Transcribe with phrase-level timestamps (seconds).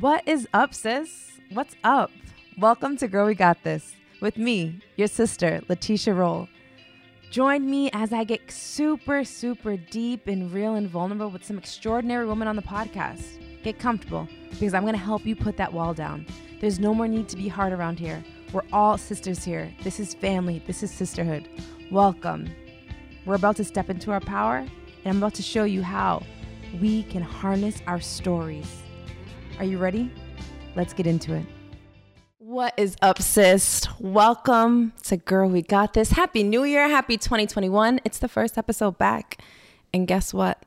[0.00, 1.38] What is up, sis?
[1.52, 2.10] What's up?
[2.58, 6.48] Welcome to Girl We Got This with me, your sister, Letitia Roll.
[7.30, 12.26] Join me as I get super, super deep and real and vulnerable with some extraordinary
[12.26, 13.40] women on the podcast.
[13.62, 16.26] Get comfortable because I'm going to help you put that wall down.
[16.60, 18.22] There's no more need to be hard around here.
[18.52, 19.72] We're all sisters here.
[19.82, 20.62] This is family.
[20.66, 21.48] This is sisterhood.
[21.90, 22.50] Welcome.
[23.24, 24.70] We're about to step into our power, and
[25.06, 26.22] I'm about to show you how
[26.82, 28.82] we can harness our stories.
[29.58, 30.10] Are you ready?
[30.74, 31.46] Let's get into it.
[32.38, 33.86] What is up, sis?
[33.98, 36.10] Welcome to Girl We Got This.
[36.10, 36.88] Happy New Year.
[36.88, 38.00] Happy 2021.
[38.04, 39.38] It's the first episode back.
[39.92, 40.62] And guess what?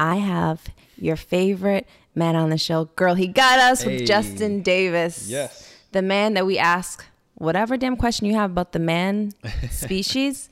[0.00, 0.62] I have
[0.96, 2.86] your favorite man on the show.
[2.96, 3.98] Girl, he got us Hey.
[3.98, 5.28] with Justin Davis.
[5.28, 5.72] Yes.
[5.92, 7.04] The man that we ask
[7.34, 9.32] whatever damn question you have about the man
[9.70, 10.50] species,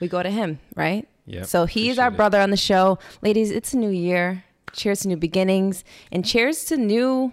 [0.00, 1.08] we go to him, right?
[1.26, 2.16] Yep, So he's our appreciate it.
[2.16, 2.98] brother on the show.
[3.22, 4.44] Ladies, it's a new year.
[4.78, 7.32] Cheers to new beginnings and cheers to new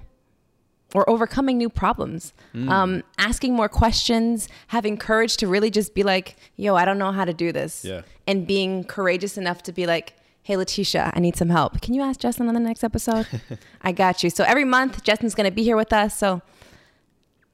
[0.93, 2.33] or overcoming new problems.
[2.53, 2.69] Mm.
[2.69, 7.11] Um, asking more questions, having courage to really just be like, yo, I don't know
[7.11, 7.85] how to do this.
[7.85, 8.01] Yeah.
[8.27, 11.81] And being courageous enough to be like, hey, Letitia, I need some help.
[11.81, 13.27] Can you ask Justin on the next episode?
[13.81, 14.29] I got you.
[14.29, 16.17] So every month, Justin's going to be here with us.
[16.17, 16.41] So,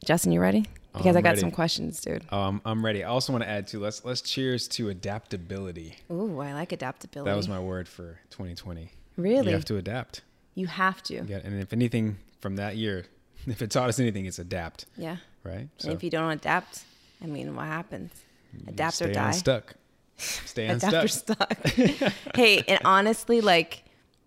[0.05, 0.65] Justin, you ready?
[0.93, 1.41] Because I'm I got ready.
[1.41, 2.31] some questions, dude.
[2.33, 3.03] Um, I'm ready.
[3.03, 5.95] I also want to add to let's let's cheers to adaptability.
[6.11, 7.31] Ooh, I like adaptability.
[7.31, 8.91] That was my word for 2020.
[9.17, 9.47] Really?
[9.49, 10.21] You have to adapt.
[10.55, 11.23] You have to.
[11.27, 13.05] Yeah, and if anything from that year,
[13.47, 15.17] if it taught us anything, it's adapt, Yeah.
[15.43, 15.67] right?
[15.83, 16.83] And if you don't adapt,
[17.23, 18.11] I mean, what happens?
[18.67, 19.31] Adapt stay or die.
[19.31, 19.75] Stuck.
[20.17, 21.57] Stay Adapt or stuck.
[22.35, 23.83] hey, and honestly, like,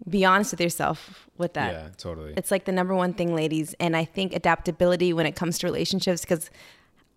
[0.09, 1.73] be honest with yourself with that.
[1.73, 2.35] Yeah, totally.
[2.37, 3.75] It's like the number one thing, ladies.
[3.79, 6.51] And I think adaptability when it comes to relationships, because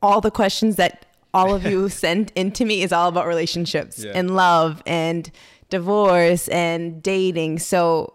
[0.02, 4.12] all the questions that all of you send into me is all about relationships Yeah.
[4.14, 5.31] and love and
[5.70, 7.60] divorce and dating.
[7.60, 8.14] So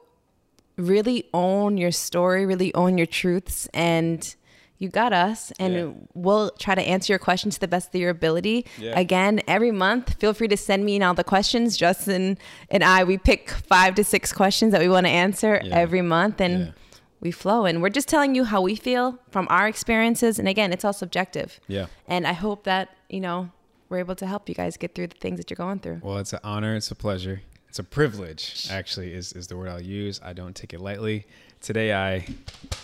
[0.76, 4.34] really own your story, really own your truths, and
[4.78, 5.52] you got us.
[5.60, 5.86] And Yeah.
[6.14, 8.66] we'll try to answer your questions to the best of your ability.
[8.78, 8.98] Yeah.
[8.98, 11.76] Again, every month, feel free to send me in all the questions.
[11.76, 12.36] Justin
[12.70, 15.76] and I, we pick five to six questions that we want to answer Yeah.
[15.76, 16.72] every month, and
[17.20, 17.64] we flow.
[17.66, 20.40] And we're just telling you how we feel from our experiences.
[20.40, 21.60] And again, it's all subjective.
[21.68, 21.86] yeah.
[22.08, 23.50] And I hope that, you know,
[23.88, 26.00] we're able to help you guys get through the things that you're going through.
[26.02, 26.74] Well, it's an honor.
[26.74, 27.42] It's a pleasure.
[27.72, 30.20] It's a privilege, actually, is, is the word I'll use.
[30.22, 31.24] I don't take it lightly.
[31.62, 32.16] Today, I,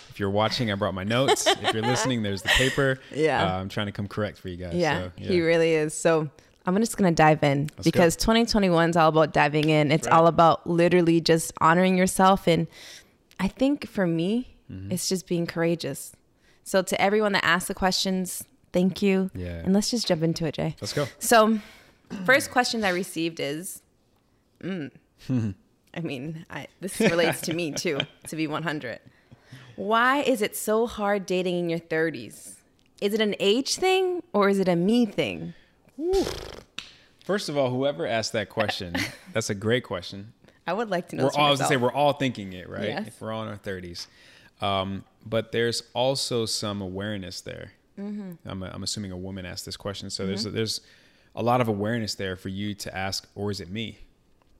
[0.09, 1.45] if you're watching, I brought my notes.
[1.45, 2.99] if you're listening, there's the paper.
[3.13, 3.43] Yeah.
[3.55, 4.73] Uh, I'm trying to come correct for you guys.
[4.73, 5.93] Yeah, so, he really is.
[5.93, 6.27] So
[6.65, 9.91] I'm just gonna dive in Let's because 2021 is all about diving in.
[9.91, 10.15] It's Right.
[10.15, 12.47] all about literally just honoring yourself.
[12.47, 12.65] And
[13.39, 14.91] I think for me, Mm-hmm.
[14.91, 16.13] it's just being courageous.
[16.63, 19.29] So to everyone that asked the questions, thank you.
[19.35, 19.49] Yeah.
[19.49, 20.75] And let's just jump into it, Jay.
[20.81, 21.05] Let's go.
[21.19, 21.59] So,
[22.25, 23.83] first question I received is,
[24.61, 25.53] mm,
[25.93, 28.99] I mean, I, this relates to me too, to be 100.
[29.75, 32.55] Why is it so hard dating in your 30s?
[33.01, 35.53] Is it an age thing or is it a me thing?
[37.23, 38.95] First of all, whoever asked that question,
[39.33, 40.33] that's a great question.
[40.67, 41.23] I would like to know.
[41.23, 42.89] we're all, I was gonna say we're all thinking it, right?
[42.89, 43.07] Yes.
[43.07, 44.07] If we're all in our thirties,
[44.61, 47.71] um, but there's also some awareness there.
[47.97, 48.33] Mm-hmm.
[48.45, 50.81] I'm, I'm assuming a woman asked this question, so there's there's
[51.35, 53.99] a lot of awareness there for you to ask, or is it me?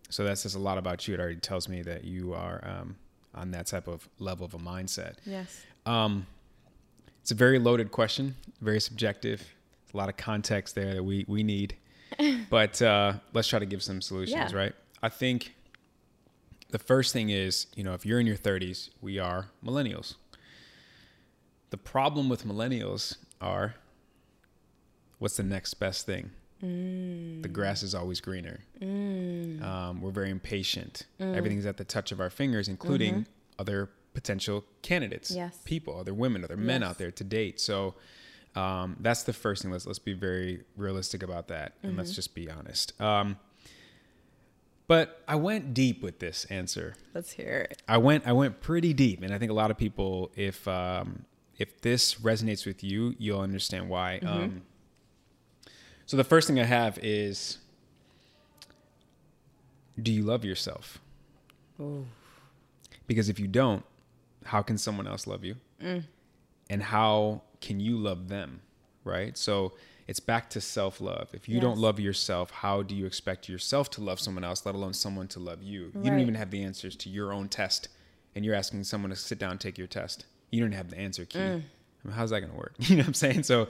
[0.10, 1.14] So that says a lot about you.
[1.14, 2.96] It already tells me that you are um,
[3.34, 5.16] on that type of level of a mindset.
[5.26, 5.64] Yes.
[5.86, 6.26] Um,
[7.22, 9.54] it's a very loaded question, very subjective.
[9.94, 11.76] A lot of context there that we we need,
[12.50, 14.52] but uh, let's try to give some solutions.
[14.52, 14.58] Yeah.
[14.58, 14.74] Right?
[15.02, 15.54] I think
[16.70, 20.16] the first thing is, you know, if you're in your 30s, we are millennials.
[21.72, 23.76] The problem with millennials are,
[25.18, 26.32] what's the next best thing?
[26.62, 28.60] The grass is always greener.
[28.82, 31.06] Um, we're very impatient.
[31.20, 33.26] Everything's at the touch of our fingers, including
[33.58, 35.58] other potential candidates, Yes.
[35.64, 37.60] people, other women, other men out there to date.
[37.62, 37.96] So
[38.56, 39.72] um, that's the first thing.
[39.72, 43.00] Let's let's be very realistic about that, and let's just be honest.
[43.00, 43.38] Um,
[44.88, 46.96] but I went deep with this answer.
[47.14, 47.82] Let's hear it.
[47.88, 51.26] I went I went pretty deep, and I think a lot of people, if um,
[51.60, 54.18] if this resonates with you, you'll understand why.
[54.20, 54.64] Um,
[56.10, 57.60] so the first thing I have is,
[60.02, 60.98] do you love yourself?
[63.06, 63.86] Because if you don't,
[64.44, 65.58] how can someone else love you?
[65.80, 66.06] Mm.
[66.72, 68.62] And how can you love them?
[69.04, 69.38] Right.
[69.38, 69.74] So
[70.08, 71.30] it's back to self love.
[71.34, 74.74] If you don't love yourself, how do you expect yourself to love someone else, let
[74.74, 75.92] alone someone to love you?
[75.94, 77.88] You don't even have the answers to your own test,
[78.34, 80.26] and you're asking someone to sit down and take your test.
[80.50, 81.38] You don't have the answer key.
[82.04, 82.74] I mean, how's that going to work?
[82.80, 83.44] You know what I'm saying?
[83.44, 83.68] So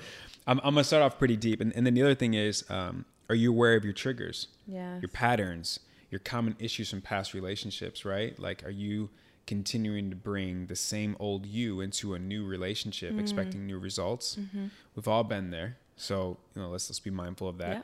[0.48, 1.62] I'm, I'm going to start off pretty deep.
[1.62, 4.48] And, and then the other thing is, um, are you aware of your triggers?
[4.68, 5.02] Yes.
[5.02, 5.80] Your patterns,
[6.12, 8.38] your common issues from past relationships, right?
[8.40, 9.10] Like, are you
[9.50, 13.20] continuing to bring the same old you into a new relationship, Mm.
[13.20, 14.36] expecting new results.
[14.36, 14.68] Mm-hmm.
[14.96, 17.78] We've all been there, so you know, let's let's be mindful of that.
[17.78, 17.82] Yeah.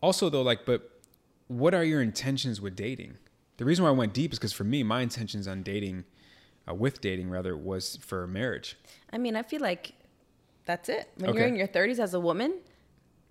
[0.00, 1.00] Also, though, like, but
[1.48, 3.14] what are your intentions with dating?
[3.56, 6.04] The reason why I went deep is because for me, my intentions on dating,
[6.68, 8.76] uh, with dating rather, was for marriage.
[9.12, 9.92] I mean, I feel like
[10.64, 11.08] that's it.
[11.16, 11.38] When Okay.
[11.40, 12.54] you're in your 30s as a woman,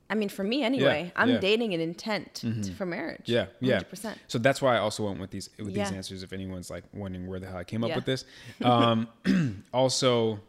[0.09, 1.35] I mean, for me anyway, I'm yeah.
[1.35, 1.41] Mm-hmm.
[1.41, 3.23] dating an intent to, for marriage.
[3.25, 3.79] Yeah, yeah.
[3.79, 4.15] 100%.
[4.27, 5.85] So that's why I also went with these with Yeah.
[5.85, 6.21] these answers.
[6.23, 7.95] If anyone's like wondering where the hell I came up Yeah.
[7.95, 8.25] with this,
[8.61, 9.07] um,
[9.73, 10.41] also,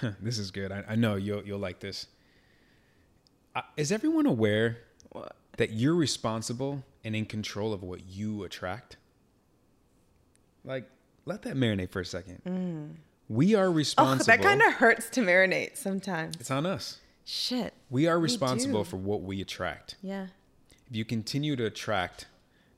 [0.22, 0.72] this is good.
[0.72, 2.06] I, I know you'll you'll like this.
[3.54, 4.78] Uh, is everyone aware
[5.10, 5.36] What?
[5.58, 8.96] that you're responsible and in control of what you attract?
[10.64, 10.88] Like,
[11.28, 12.98] let that marinate for a second.
[13.28, 14.32] We are responsible.
[14.32, 16.36] Oh, that kind of hurts to marinate sometimes.
[16.40, 16.98] it's on us.
[17.24, 17.74] Shit.
[17.90, 18.90] We are responsible do.
[18.90, 19.96] for what we attract.
[20.02, 20.28] Yeah.
[20.90, 22.26] if you continue to attract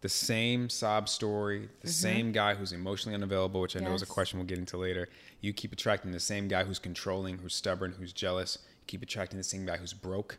[0.00, 4.06] the same sob story, the same guy who's emotionally unavailable, which I know is a
[4.06, 4.14] Mm-hmm.
[4.14, 5.08] Question we'll get into later,
[5.40, 9.36] you keep attracting the same guy who's controlling, who's stubborn, who's jealous, you keep attracting
[9.38, 10.38] the same guy who's broke,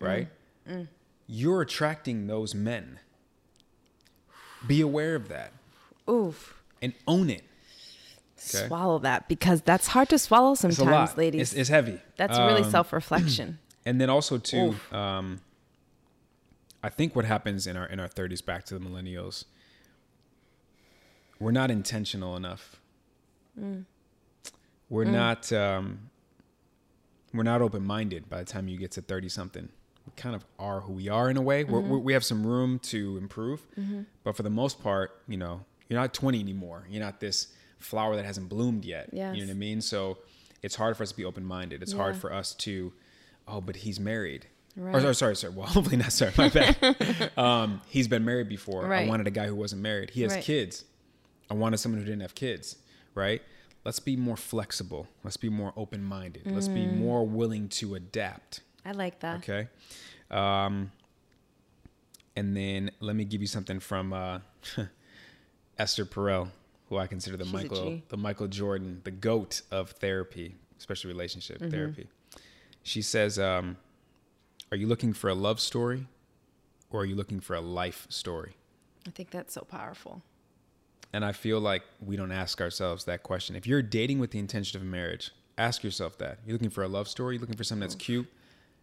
[0.00, 0.28] right?
[0.68, 0.88] Mm.
[1.26, 2.98] You're attracting those men.
[4.66, 5.52] Be aware of that
[6.10, 6.59] Oof.
[6.82, 7.42] And own it.
[8.54, 8.66] Okay.
[8.68, 11.18] Swallow that because that's hard to swallow It's a sometimes, lot.
[11.18, 11.40] ladies.
[11.42, 12.00] It's, it's heavy.
[12.16, 13.58] that's really Um, self reflection.
[13.86, 15.40] and then also too um,
[16.82, 19.44] i think what happens in our in our 30s back to the millennials
[21.38, 22.76] we're not intentional enough
[24.88, 26.10] we're not um,
[27.32, 29.68] we're not open-minded by the time you get to 30 something
[30.06, 32.46] we kind of are who we are in a way we're, we're, we have some
[32.46, 33.66] room to improve
[34.24, 36.86] but for the most part you know you're not 20 anymore.
[36.88, 37.48] You're not this
[37.78, 39.10] flower that hasn't bloomed yet.
[39.12, 39.82] You know what i mean?
[39.82, 40.16] So
[40.62, 41.82] it's hard for us to be open-minded.
[41.82, 42.92] It's hard for us to
[43.48, 44.46] oh but he's married.
[44.76, 45.04] Right.
[45.04, 45.52] or sorry sorry.
[45.52, 47.30] Well hopefully not sorry my bad.
[47.36, 48.86] Um, he's been married before.
[48.86, 49.04] Right.
[49.06, 50.10] i wanted a guy who wasn't married.
[50.10, 50.42] He has Right.
[50.44, 50.84] kids.
[51.50, 52.76] I wanted someone who didn't have kids
[53.14, 53.42] right?
[53.84, 55.08] Let's be more flexible.
[55.24, 56.42] Let's be more open-minded.
[56.46, 56.98] Let's be Mm.
[56.98, 58.60] more willing to adapt.
[58.84, 59.38] I like that.
[59.38, 59.68] okay?
[60.30, 60.92] Um,
[62.36, 64.38] and then let me give you something from uh,
[65.80, 66.48] esther perel
[66.88, 71.58] who i consider the She's michael the michael jordan the goat of therapy especially relationship
[71.58, 71.70] Mm-hmm.
[71.70, 72.06] therapy
[72.82, 73.76] she says um,
[74.72, 76.06] are you looking for a love story
[76.90, 78.54] or are you looking for a life story
[79.06, 80.22] I think that's so powerful.
[81.12, 83.56] and I feel like we don't ask ourselves that question.
[83.56, 86.38] If you're dating with the intention of marriage, ask yourself that.
[86.44, 88.28] You're looking for a love story, you're looking for something that's cute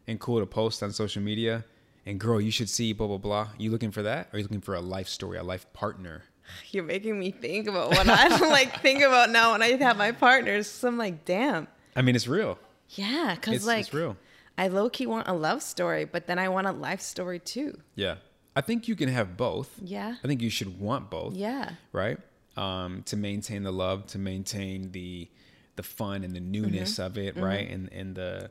[0.07, 1.63] and cool to post on social media,
[2.07, 3.49] and girl, you should see blah blah blah.
[3.59, 4.27] You looking for that?
[4.27, 6.23] Or are you looking for a life story, a life partner?
[6.71, 10.11] You're making me think about what I like think about now when I have my
[10.11, 10.67] partners.
[10.67, 11.67] So I'm like, damn.
[11.95, 12.57] I mean, it's real.
[12.91, 14.15] Yeah, because It's, like it's real.
[14.57, 17.79] I low key want a love story, but then I want a life story too.
[17.95, 18.15] Yeah.
[18.55, 19.69] I think you can have both.
[19.83, 20.15] Yeah.
[20.23, 21.35] I think you should want both.
[21.35, 21.71] Yeah.
[21.91, 22.17] right?
[22.55, 25.29] Um, to maintain the love, to maintain the
[25.75, 26.51] the fun and the Mm-hmm.
[26.51, 27.69] newness of it, right?
[27.69, 28.49] And and the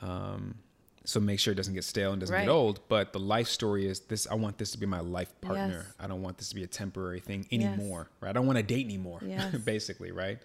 [0.00, 0.56] um,
[1.04, 2.44] so make sure it doesn't get stale and doesn't Right.
[2.46, 2.80] get old.
[2.88, 5.84] But the life story is this: I want this to be my life partner.
[5.86, 5.94] Yes.
[6.00, 7.62] I don't want this to be a temporary thing Yes.
[7.78, 8.30] anymore, right?
[8.30, 9.54] I don't want to date anymore, Yes.
[9.58, 10.38] basically, right?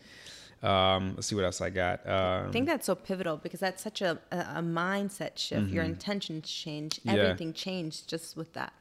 [0.62, 2.06] Um, let's see what else I got.
[2.06, 5.70] Um, I think that's so pivotal because that's such a, a, mindset shift.
[5.70, 6.98] Your intentions change.
[6.98, 7.10] Mm-hmm.
[7.16, 7.24] Yeah.
[7.24, 8.74] Everything changed just with that.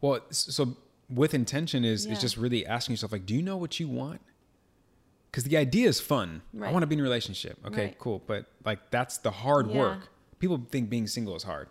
[0.00, 0.76] Well, so
[1.08, 2.14] with intention is Yeah.
[2.14, 4.20] is just really asking yourself like, do you know what you want?
[5.30, 6.42] Because the idea is fun.
[6.60, 7.58] I want to be in a relationship.
[7.64, 7.98] Okay, Right.
[8.00, 8.20] cool.
[8.26, 9.78] But like that's the hard Yeah.
[9.78, 10.08] work.
[10.44, 11.68] People think being single is hard.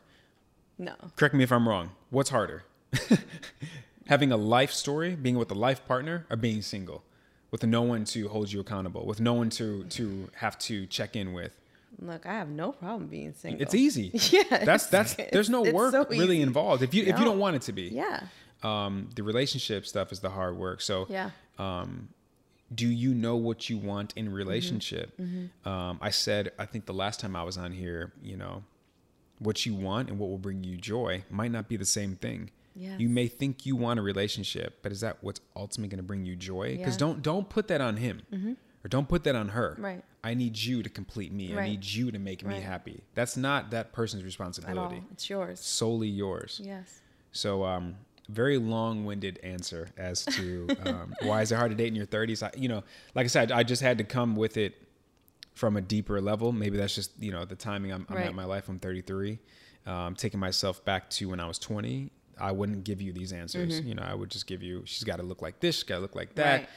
[0.79, 0.95] No.
[1.15, 1.91] Correct me if I'm wrong.
[2.09, 2.63] What's harder?
[4.07, 7.03] Having a life story, being with a life partner, or being single,
[7.51, 11.15] with no one to hold you accountable, with no one to to have to check
[11.15, 11.55] in with.
[12.01, 13.61] Look, I have no problem being single.
[13.61, 14.09] It's easy.
[14.31, 17.55] Yeah, That's that's there's no work so really involved if you if you don't want
[17.55, 17.89] it to be.
[17.89, 18.23] Yeah.
[18.63, 20.81] Um, the relationship stuff is the hard work.
[20.81, 21.29] So Yeah.
[21.59, 22.09] um,
[22.73, 24.33] do you know what you want in Mm-hmm.
[24.35, 25.19] relationship?
[25.65, 28.63] Um, I said, I think the last time I was on here, you know,
[29.39, 32.49] what you want and what will bring you joy might not be the same thing.
[32.75, 32.99] Yes.
[32.99, 36.25] You may think you want a relationship, but is that what's ultimately going to bring
[36.25, 36.77] you joy?
[36.77, 36.87] Because Yeah.
[36.91, 36.97] Mm-hmm.
[36.97, 38.21] don't don't put that on him,
[38.83, 39.75] or don't put that on her.
[39.79, 40.03] Right.
[40.23, 41.55] I need you to complete me.
[41.55, 43.03] I need you to make me happy.
[43.13, 45.03] That's not that person's responsibility.
[45.11, 45.59] It's yours.
[45.59, 46.61] Solely yours.
[46.63, 47.01] Yes.
[47.31, 47.95] So, um,
[48.29, 52.41] very long-winded answer as to um, why is it hard to date in your 30s.
[52.43, 52.83] I, you know,
[53.15, 54.75] like I said, I just had to come with it
[55.53, 56.51] from a deeper level.
[56.51, 58.23] Maybe that's just you know the timing I'm, I'm Right.
[58.25, 58.69] at in my life.
[58.69, 59.39] I'm 33.
[59.85, 63.81] Um, taking myself back to when I was 20, I wouldn't give you these answers.
[63.81, 64.83] You know, I would just give you.
[64.85, 65.75] She's got to look like this.
[65.75, 66.45] She's got to look like that.
[66.61, 66.61] Mm-hmm.
[66.63, 66.69] Right.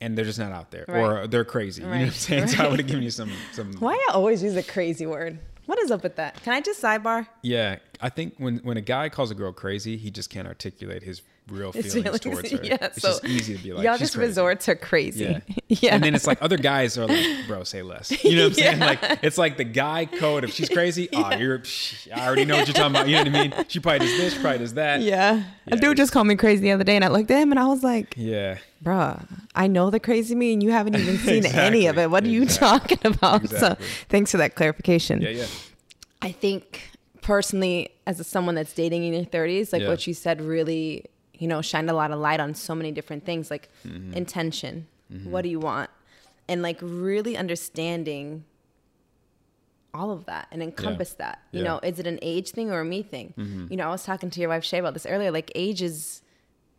[0.00, 1.00] And they're just not out there, Right.
[1.00, 1.82] or they're crazy.
[1.82, 2.12] You know what I'm Right.
[2.12, 2.46] saying?
[2.48, 3.72] So I would have given you some some.
[3.74, 5.38] Why I always use a crazy word?
[5.66, 6.42] What is up with that?
[6.42, 7.26] Can I just sidebar?
[7.42, 11.02] Yeah, I think when when a guy calls a girl crazy, he just can't articulate
[11.02, 12.60] his real It's feelings towards her.
[12.62, 15.24] yeah, it's so just easy to be like, Y'all "She's just crazy." resort to crazy.
[15.24, 15.40] Yeah.
[15.80, 15.94] Yeah.
[15.94, 18.10] And then it's like other guys are like, bro, say less.
[18.24, 18.78] You know what I'm saying?
[18.78, 20.44] Like it's like the guy code.
[20.44, 21.60] If she's crazy, oh, you're.
[21.60, 23.08] Psh, I already know what you're talking about.
[23.08, 23.64] You know what I mean?
[23.68, 24.34] She probably does this.
[24.34, 25.00] She probably does that.
[25.00, 25.42] yeah.
[25.66, 27.52] Yeah, A dude just called me crazy the other day, and I looked at him
[27.52, 28.58] and I was like, Yeah.
[28.84, 32.10] bruh, I know the crazy me, and you haven't even seen any of it.
[32.10, 33.44] What are you talking about?
[33.44, 33.86] Exactly.
[33.86, 35.22] So thanks for that clarification.
[35.22, 35.30] Yeah.
[35.30, 35.46] Yeah.
[36.20, 36.82] I think
[37.22, 39.88] personally, as a, someone that's dating in your 30s, like Yeah.
[39.88, 41.06] what you said really,
[41.42, 44.14] you know, shined a lot of light on so many different things like Mm-hmm.
[44.22, 44.74] intention.
[45.32, 45.90] What do you want?
[46.50, 48.44] And like really understanding
[49.94, 51.42] all of that and encompass that.
[51.50, 51.64] You Yeah.
[51.66, 51.84] Mm-hmm.
[51.84, 53.34] know, is it an age thing or a me thing?
[53.70, 55.30] You know, I was talking to your wife Shay about this earlier.
[55.30, 56.22] Like age is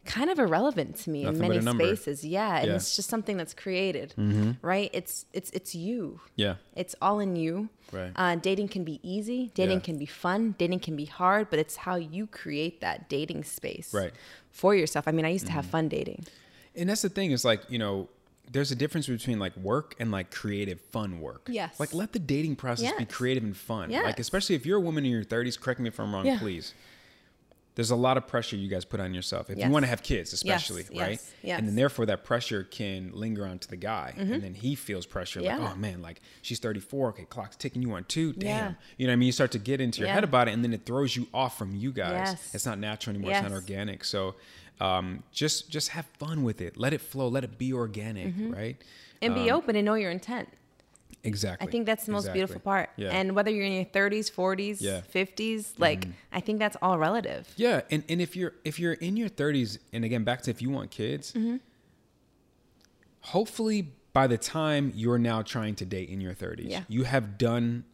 [0.06, 2.26] kind of irrelevant to me Nothing in many spaces.
[2.26, 4.14] Yeah, and it's just something that's created,
[4.62, 4.90] right?
[4.94, 6.20] It's it's it's you.
[6.36, 6.56] Yeah.
[6.76, 7.70] It's all in you.
[7.92, 8.12] Right.
[8.16, 9.52] Uh, dating can be easy.
[9.54, 9.84] Dating Yeah.
[9.90, 10.56] can be fun.
[10.58, 14.14] Dating can be hard, but it's how you create that dating space Right.
[14.54, 14.60] Mm-hmm.
[14.60, 15.08] for yourself.
[15.08, 16.26] I mean, I used to have fun dating.
[16.76, 18.10] And that's the thing is like, you know,
[18.52, 21.48] there's a difference between like work and like creative fun work.
[21.50, 21.80] Yes.
[21.80, 23.90] Like let the dating process be creative and fun.
[23.90, 24.04] Yes.
[24.06, 26.40] Like especially if you're a woman in your 30s, correct me if I'm wrong, Yeah.
[26.40, 26.74] please.
[27.76, 29.66] There's a lot of pressure you guys put on yourself if Yes.
[29.66, 31.20] you want to have kids, especially, yes, right?
[31.42, 31.72] yes, And then.
[31.72, 31.76] Mm-hmm.
[31.78, 35.76] therefore that pressure can linger onto the guy, and then he feels pressure like, oh
[35.76, 38.48] man, like she's 34, okay, clock's ticking, you on two, damn.
[38.48, 38.74] Yeah.
[38.98, 39.26] You know what I mean?
[39.26, 40.14] You start to get into your Yeah.
[40.16, 42.30] head about it, and then it throws you off from you guys.
[42.30, 42.54] Yes.
[42.56, 43.32] It's not natural anymore.
[43.32, 44.04] It's not organic.
[44.06, 44.36] So
[44.80, 46.78] um, just just have fun with it.
[46.78, 47.28] Let it flow.
[47.28, 48.52] Let it be organic, Mm-hmm.
[48.52, 48.78] right?
[49.22, 50.50] And be Um, open and know your intent.
[51.26, 51.66] Exactly.
[51.68, 52.40] I think that's the most Exactly.
[52.40, 52.90] beautiful part.
[52.98, 53.10] Yeah.
[53.12, 55.02] And whether you're in your 30s, 40s, Yeah.
[55.02, 55.18] Mm-hmm.
[55.18, 57.48] 50s, like I think that's all relative.
[57.56, 60.62] Yeah, and, and if you're if you're in your 30s, and again back to if
[60.62, 61.58] you want kids, Mm-hmm.
[63.22, 66.84] hopefully by the time you're now trying to date in your 30s, Yeah.
[66.88, 67.86] you have done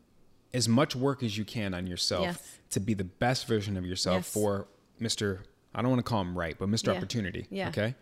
[0.54, 2.58] as much work as you can on yourself Yes.
[2.72, 4.34] to be the best version of yourself Yes.
[4.34, 4.68] for
[5.00, 5.40] Mr.
[5.74, 6.96] I don't want to call him right, but Mr.
[6.96, 7.46] Opportunity.
[7.52, 7.70] Yeah.
[7.70, 7.94] Okay.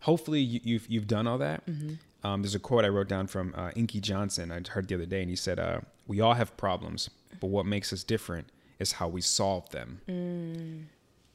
[0.00, 1.66] Hopefully you, you've you've done all that.
[1.66, 1.94] Mm-hmm.
[2.26, 4.50] Um, there's a quote I wrote down from uh, Inky Johnson.
[4.50, 7.08] I heard the other day, and he said, uh, "We all have problems,
[7.40, 10.00] but what makes us different is how we solve them."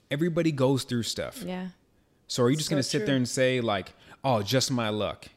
[0.10, 1.42] Everybody goes through stuff.
[1.44, 1.68] Yeah.
[2.28, 3.06] So are you just So gonna sit true.
[3.08, 3.94] there and say like,
[4.24, 5.28] "Oh, just my luck"?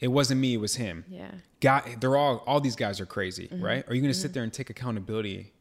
[0.00, 0.54] It wasn't me.
[0.54, 1.04] It was him.
[1.08, 1.30] Yeah.
[1.60, 3.64] Guy, they're all all these guys are crazy, Mm-hmm.
[3.64, 3.84] right?
[3.88, 5.52] Are you gonna sit there and take accountability,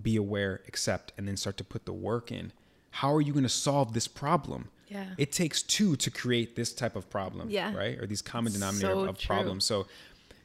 [0.00, 2.52] be aware, accept, and then start to put the work in?
[2.90, 4.68] How are you gonna solve this problem?
[4.92, 5.06] Yeah.
[5.16, 7.74] It takes two to create this type of problem, Yeah.
[7.74, 7.98] right?
[7.98, 9.64] Or these common denominator So of, of problems.
[9.64, 9.86] So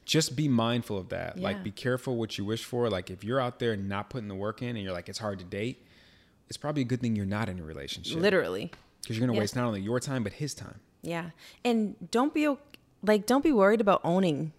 [0.05, 1.37] just be mindful of that.
[1.37, 1.43] Yeah.
[1.43, 2.89] Like be careful what you wish for.
[2.89, 5.39] Like if you're out there not putting the work in and you're like it's hard
[5.39, 5.85] to date,
[6.47, 8.71] it's probably a good thing you're not in a relationship Literally.
[9.01, 9.41] because you're gonna Yeah.
[9.41, 10.79] waste not only your time but his time.
[11.01, 11.31] Yeah.
[11.65, 12.47] And don't be
[13.03, 14.53] like don't be worried about owning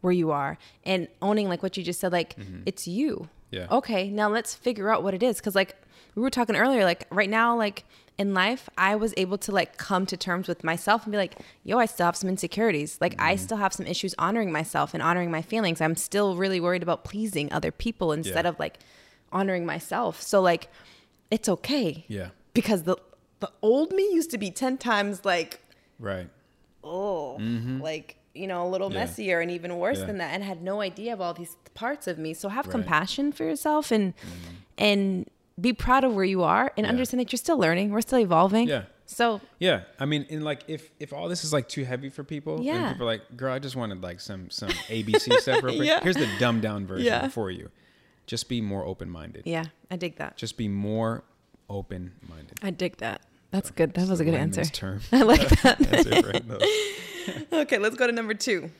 [0.00, 2.62] where you are and owning like what you just said like mm-hmm.
[2.64, 3.28] it's you.
[3.50, 3.66] Yeah.
[3.70, 5.76] Okay, now let's figure out what it is cuz like
[6.14, 7.84] we were talking earlier like right now like
[8.18, 11.36] in life I was able to like come to terms with myself and be like,
[11.62, 12.98] "Yo, I still have some insecurities.
[13.00, 13.44] Like I Mm-hmm.
[13.44, 15.80] still have some issues honoring myself and honoring my feelings.
[15.80, 18.48] I'm still really worried about pleasing other people instead Yeah.
[18.50, 18.78] of like
[19.30, 20.68] honoring myself." So like
[21.30, 22.04] it's okay.
[22.08, 22.30] Yeah.
[22.54, 22.96] Because the
[23.40, 25.60] the old me used to be 10 times like
[26.00, 26.28] Right.
[26.82, 27.80] oh, mm-hmm.
[27.80, 28.98] like you know, a little Mm-hmm.
[28.98, 29.04] Yeah.
[29.04, 30.06] messier and even worse Yeah.
[30.06, 32.32] than that, and had no idea of all these parts of me.
[32.34, 32.72] So have Right.
[32.76, 32.82] Mm-hmm.
[32.82, 34.14] compassion for yourself and
[34.78, 35.28] and
[35.60, 36.90] be proud of where you are and Yeah.
[36.90, 37.90] understand that you're still learning.
[37.90, 38.68] We're still evolving.
[38.68, 38.84] Yeah.
[39.06, 42.22] So Yeah, I mean, and like if if all this is like too heavy for
[42.24, 42.92] people, Yeah.
[42.92, 46.00] people are like, "Girl, I just wanted like some some ABC stuff real quick." Yeah.
[46.02, 47.70] Here's the dumbed down version for you.
[48.26, 49.42] Just be more open minded.
[49.46, 50.36] yeah, I dig that.
[50.36, 51.24] Just be more
[51.70, 52.58] open minded.
[52.62, 53.22] I dig that.
[53.50, 53.94] That's good.
[53.94, 54.62] That was a good answer.
[54.64, 55.00] Term.
[55.12, 55.80] I like that.
[55.80, 56.62] Answer for those.
[57.52, 58.70] okay, let's go to number two.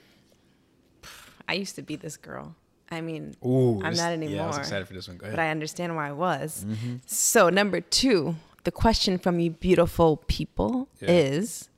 [1.49, 2.55] I used to be this girl.
[2.90, 4.59] I mean, Ooh, I'm this- not Yeah, I was anymore.
[4.61, 5.17] excited for this one.
[5.19, 5.37] Go ahead.
[5.37, 6.64] but I understand why I was.
[6.67, 6.97] Mm-hmm.
[7.07, 11.09] So, number two, the question from you beautiful people Yeah.
[11.11, 11.69] is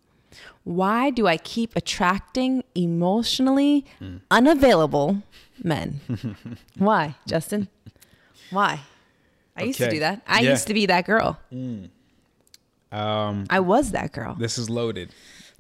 [0.65, 4.21] why do I keep attracting emotionally Mm.
[4.31, 5.23] unavailable
[5.63, 6.01] men?
[6.79, 7.69] why, Justin?
[8.51, 8.81] Why?
[9.57, 10.23] I used to do that.
[10.27, 10.51] I Yeah.
[10.51, 11.39] used to be that girl.
[12.93, 14.35] um, I was that girl.
[14.35, 15.11] this is loaded.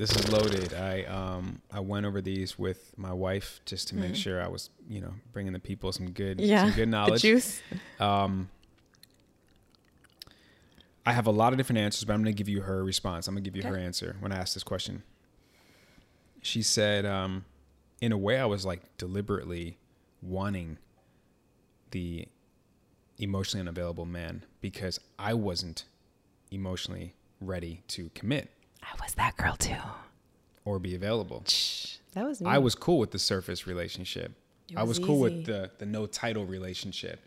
[0.01, 0.73] This is loaded.
[0.73, 4.71] I um I went over these with my wife just to make sure I was
[4.89, 6.65] you know bringing the people some good yeah.
[6.65, 7.21] some good The knowledge.
[7.21, 7.61] juice.
[7.99, 8.49] Um,
[11.05, 13.29] I have a lot of different answers, but I'm going to give you her response.
[13.29, 15.03] I'm going to give you her answer when I asked this question.
[16.41, 17.45] She said, um,
[18.01, 19.77] in a way, I was like deliberately
[20.23, 20.79] wanting
[21.91, 22.27] the
[23.19, 25.85] emotionally unavailable man because I wasn't
[26.51, 28.49] emotionally ready to commit
[28.93, 29.77] I was that girl too.
[30.65, 31.43] or be available.
[32.13, 32.51] That was me.
[32.51, 34.33] I was cool with the surface relationship.
[34.69, 35.19] It I was was cool.
[35.19, 35.23] Mm.
[35.23, 37.21] with the the no title relationship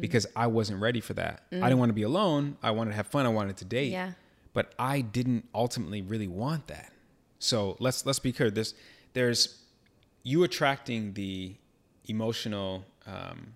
[0.00, 1.42] because I wasn't ready for that.
[1.52, 2.56] I didn't want to be alone.
[2.62, 3.26] I wanted to have fun.
[3.26, 3.92] I wanted to date.
[3.92, 4.12] Yeah.
[4.52, 6.92] but I didn't ultimately really want that.
[7.40, 8.50] So let's let's be clear.
[8.50, 8.74] This
[9.12, 9.58] there's
[10.22, 11.54] you attracting the
[12.06, 13.54] emotional um,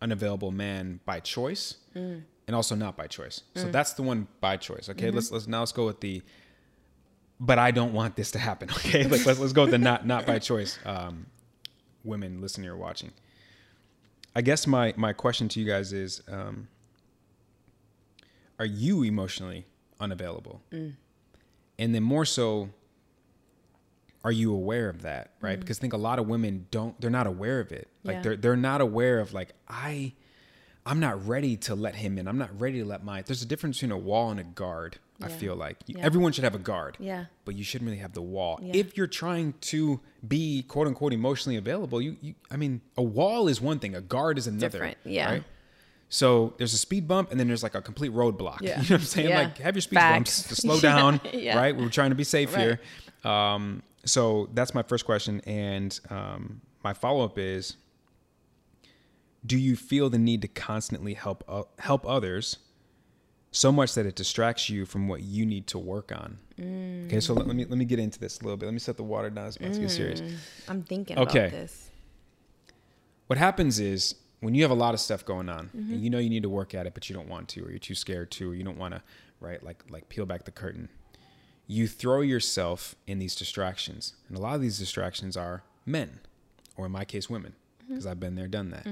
[0.00, 2.22] unavailable man by choice Mm.
[2.46, 3.42] and also not by choice.
[3.54, 4.88] So that's the one by choice.
[4.90, 6.22] Okay, let's let's now let's go with the.
[7.38, 8.68] But I don't want this to happen.
[8.76, 10.78] Okay, like let's let's go with the not not by choice.
[10.84, 11.26] Um,
[12.04, 13.12] women listening or watching.
[14.34, 16.68] I guess my my question to you guys is, um,
[18.58, 19.66] are you emotionally
[20.00, 20.62] unavailable?
[21.78, 22.70] And then more so,
[24.24, 25.32] are you aware of that?
[25.40, 25.58] Right?
[25.60, 26.98] Because I think a lot of women don't.
[27.00, 27.88] They're not aware of it.
[28.02, 28.22] Like Yeah.
[28.22, 30.14] they're they're not aware of like I.
[30.88, 32.28] I'm not ready to let him in.
[32.28, 33.20] I'm not ready to let my.
[33.22, 34.98] There's a difference between a wall and a guard.
[35.22, 36.00] I feel like Yeah.
[36.02, 37.24] everyone should have a guard Yeah.
[37.44, 38.58] but you shouldn't really have the wall.
[38.62, 38.72] Yeah.
[38.76, 43.48] If you're trying to be quote unquote emotionally available, you, you I mean, a wall
[43.48, 44.68] is one thing, a guard is another.
[44.68, 45.40] Different, yeah.
[46.08, 48.60] So there's a speed bump and then there's like a complete roadblock.
[48.60, 48.80] Yeah.
[48.82, 49.28] You know what I'm saying?
[49.30, 49.38] Yeah.
[49.42, 50.16] Like have your speed Facts.
[50.42, 51.56] bumps to slow down, Yeah.
[51.58, 51.76] right?
[51.76, 52.78] We're trying to be safe Right.
[53.24, 53.30] here.
[53.30, 55.40] Um, so that's my first question.
[55.46, 57.76] And um, my follow up is
[59.44, 62.58] do you feel the need to constantly help uh, help others
[63.56, 66.38] so much that it distracts you from what you need to work on?
[67.06, 68.66] Okay, so let, let me let me get into this a little bit.
[68.66, 69.46] Let me set the water down.
[69.46, 70.22] It's about to get serious.
[70.68, 71.38] I'm thinking Okay.
[71.46, 71.90] about this.
[73.26, 75.92] What happens is when you have a lot of stuff going on Mm-hmm.
[75.94, 77.70] and you know you need to work at it, but you don't want to, or
[77.70, 79.02] you're too scared to, or you don't want to,
[79.40, 79.62] right?
[79.62, 80.88] Like like peel back the curtain.
[81.66, 86.20] You throw yourself in these distractions, and a lot of these distractions are men,
[86.76, 87.94] or in my case, women, Mm-hmm.
[87.94, 88.86] because I've been there, done that.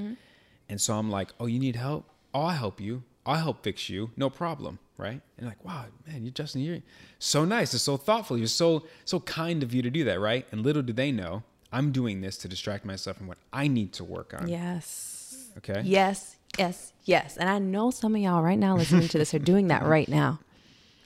[0.68, 2.08] And so I'm like, oh, you need help?
[2.32, 3.02] Oh, I'll help you.
[3.26, 4.10] I'll help fix you.
[4.16, 4.78] No problem.
[4.96, 5.20] Right.
[5.38, 6.78] And like, wow, man, you Justin, you're
[7.18, 7.74] so nice.
[7.74, 8.38] It's so thoughtful.
[8.38, 10.20] You're so, so kind of you to do that.
[10.20, 10.46] Right.
[10.52, 13.92] And little do they know, I'm doing this to distract myself from what I need
[13.94, 14.46] to work on.
[14.48, 15.48] Yes.
[15.58, 15.82] Okay.
[15.84, 16.36] Yes.
[16.58, 16.92] Yes.
[17.04, 17.36] Yes.
[17.36, 20.08] And I know some of y'all right now listening to this are doing that right
[20.08, 20.38] now.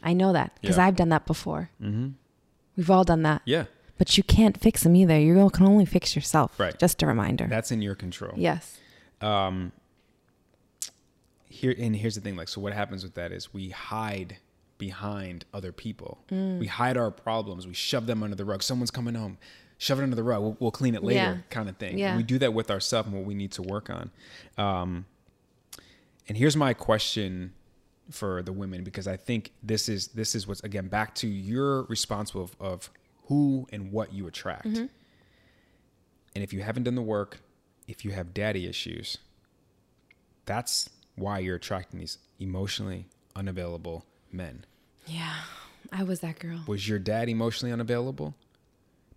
[0.02, 0.86] I know that because Yeah.
[0.86, 1.70] I've done that before.
[1.82, 2.08] Mm-hmm.
[2.76, 3.40] We've all done that.
[3.46, 3.64] Yeah.
[3.96, 5.18] But you can't fix them either.
[5.18, 6.60] You can only fix yourself.
[6.60, 6.78] Right.
[6.78, 7.46] Just a reminder.
[7.48, 8.34] That's in your control.
[8.36, 8.76] yes.
[9.20, 9.72] Um,
[11.48, 14.36] here and here's the thing like so what happens with that is we hide
[14.78, 16.58] behind other people Mm.
[16.60, 19.38] we hide our problems we shove them under the rug someone's coming home
[19.78, 21.36] shove it under the rug we'll, we'll clean it later Yeah.
[21.50, 22.16] kind of thing Yeah.
[22.16, 24.10] we do that with ourselves and what we need to work on
[24.58, 25.06] um,
[26.28, 27.52] and here's my question
[28.10, 31.82] for the women because i think this is this is what's again back to you're
[31.84, 32.90] responsible of, of
[33.26, 34.86] who and what you attract Mm-hmm.
[36.34, 37.40] and if you haven't done the work
[37.86, 39.18] if you have daddy issues
[40.46, 44.64] that's why you're attracting these emotionally unavailable men.
[45.06, 45.34] Yeah.
[45.92, 46.60] I was that girl.
[46.66, 48.34] Was your dad emotionally unavailable?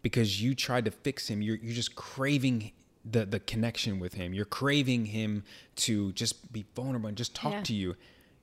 [0.02, 1.42] Because you tried to fix him.
[1.42, 2.72] You're you're just craving
[3.10, 4.34] the the connection with him.
[4.34, 5.44] You're craving him
[5.78, 7.64] to just be vulnerable and just talk Yeah.
[7.64, 7.96] to you.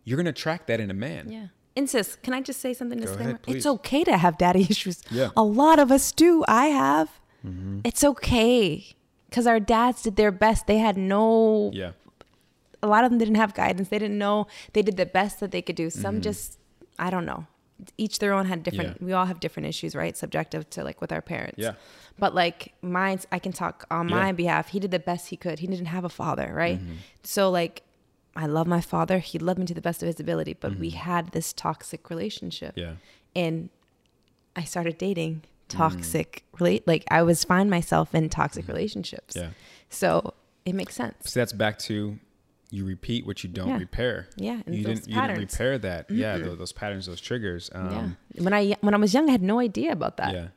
[0.04, 1.30] You're gonna attract that in a man.
[1.32, 1.46] Yeah.
[1.74, 2.98] Insist, can I just say something?
[2.98, 3.30] Disclaimer?
[3.30, 5.02] ahead, it's okay to have daddy issues.
[5.10, 5.26] Yeah.
[5.26, 5.38] Mm-hmm.
[5.38, 6.44] A lot of us do.
[6.48, 7.08] I have.
[7.84, 8.84] It's okay.
[9.30, 10.66] Because our dads did their best.
[10.66, 11.92] They had no, Yeah.
[12.82, 13.88] A lot of them didn't have guidance.
[13.88, 14.46] They didn't know.
[14.72, 15.90] They did the best that they could do.
[15.90, 16.58] Some just,
[16.98, 17.46] I don't know.
[17.96, 19.04] Each their own had different, Mm-hmm.
[19.04, 19.06] Yeah.
[19.06, 20.16] we all have different issues, right?
[20.16, 21.58] Subjective to like with our parents.
[21.58, 21.74] Yeah.
[22.18, 24.14] But like mine, I can talk on Yeah.
[24.16, 24.68] my behalf.
[24.68, 25.60] He did the best he could.
[25.60, 26.78] He didn't have a father, right?
[26.80, 26.94] Mm-hmm.
[27.22, 27.82] So like,
[28.36, 29.18] I love my father.
[29.18, 30.98] He loved me to the best of his ability, but we Mm-hmm.
[30.98, 32.94] had this toxic relationship Yeah.
[33.34, 33.70] and
[34.56, 35.76] I started dating Mm.
[35.76, 39.36] toxic relate like I was find myself in toxic relationships.
[39.36, 39.50] Yeah.
[39.90, 40.32] So
[40.64, 41.30] it makes sense.
[41.30, 42.18] So that's back to
[42.70, 43.78] you repeat what you don't Yeah.
[43.78, 44.28] repair.
[44.37, 46.11] Yeah, and You didn't you didn't repair that.
[46.11, 47.70] Yeah, those, those patterns, those triggers.
[47.74, 48.42] Um, yeah.
[48.42, 50.35] When I when I was young I had no idea about that.
[50.35, 50.48] yeah.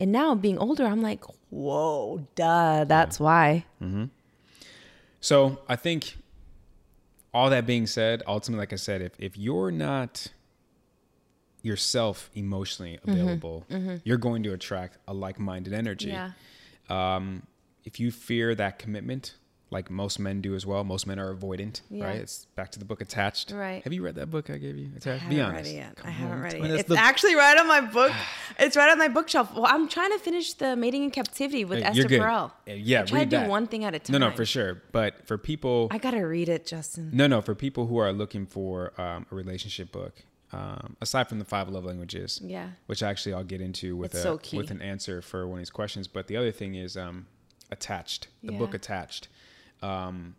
[0.00, 3.64] And now being older I'm like, "Whoa, duh, that's why."
[5.20, 6.16] So I think
[7.32, 10.28] all that being said, ultimately, like I said, if, if you're not
[11.62, 13.10] yourself emotionally Mm-hmm.
[13.10, 13.66] available,
[14.04, 16.08] you're going to attract a like minded energy.
[16.08, 16.32] Yeah.
[16.90, 17.44] Um,
[17.84, 19.34] if you fear that commitment,
[19.74, 22.04] like most men do as well, most men are avoidant, Yeah.
[22.06, 22.16] right?
[22.20, 23.50] It's back to the book Attached.
[23.50, 23.82] Right.
[23.82, 24.88] Have you read that book I gave you?
[24.94, 25.22] I Attached?
[25.24, 25.96] haven't Be read it yet.
[25.96, 26.62] Come I haven't on, read it.
[26.62, 26.70] yet.
[26.80, 28.12] It's the- actually right on my book.
[28.58, 29.52] It's right on my bookshelf.
[29.52, 32.20] Well, I'm trying to finish the Mating in Captivity with Hey, Esther good.
[32.20, 32.52] Perel.
[32.66, 33.50] Yeah, yeah, I try read to do that.
[33.50, 34.12] one thing at a time.
[34.12, 34.80] No, no, for sure.
[34.92, 37.10] But for people, I gotta read it, Justin.
[37.12, 37.40] No, no.
[37.42, 41.68] For people who are looking for um, a relationship book, um, aside from the five
[41.68, 42.68] love languages, Yeah.
[42.86, 45.60] which actually I'll get into with It's a so with an answer for one of
[45.62, 46.06] these questions.
[46.06, 47.26] But the other thing is um,
[47.72, 48.28] attached.
[48.44, 48.58] The Yeah.
[48.60, 49.26] book attached.
[49.84, 50.36] Um,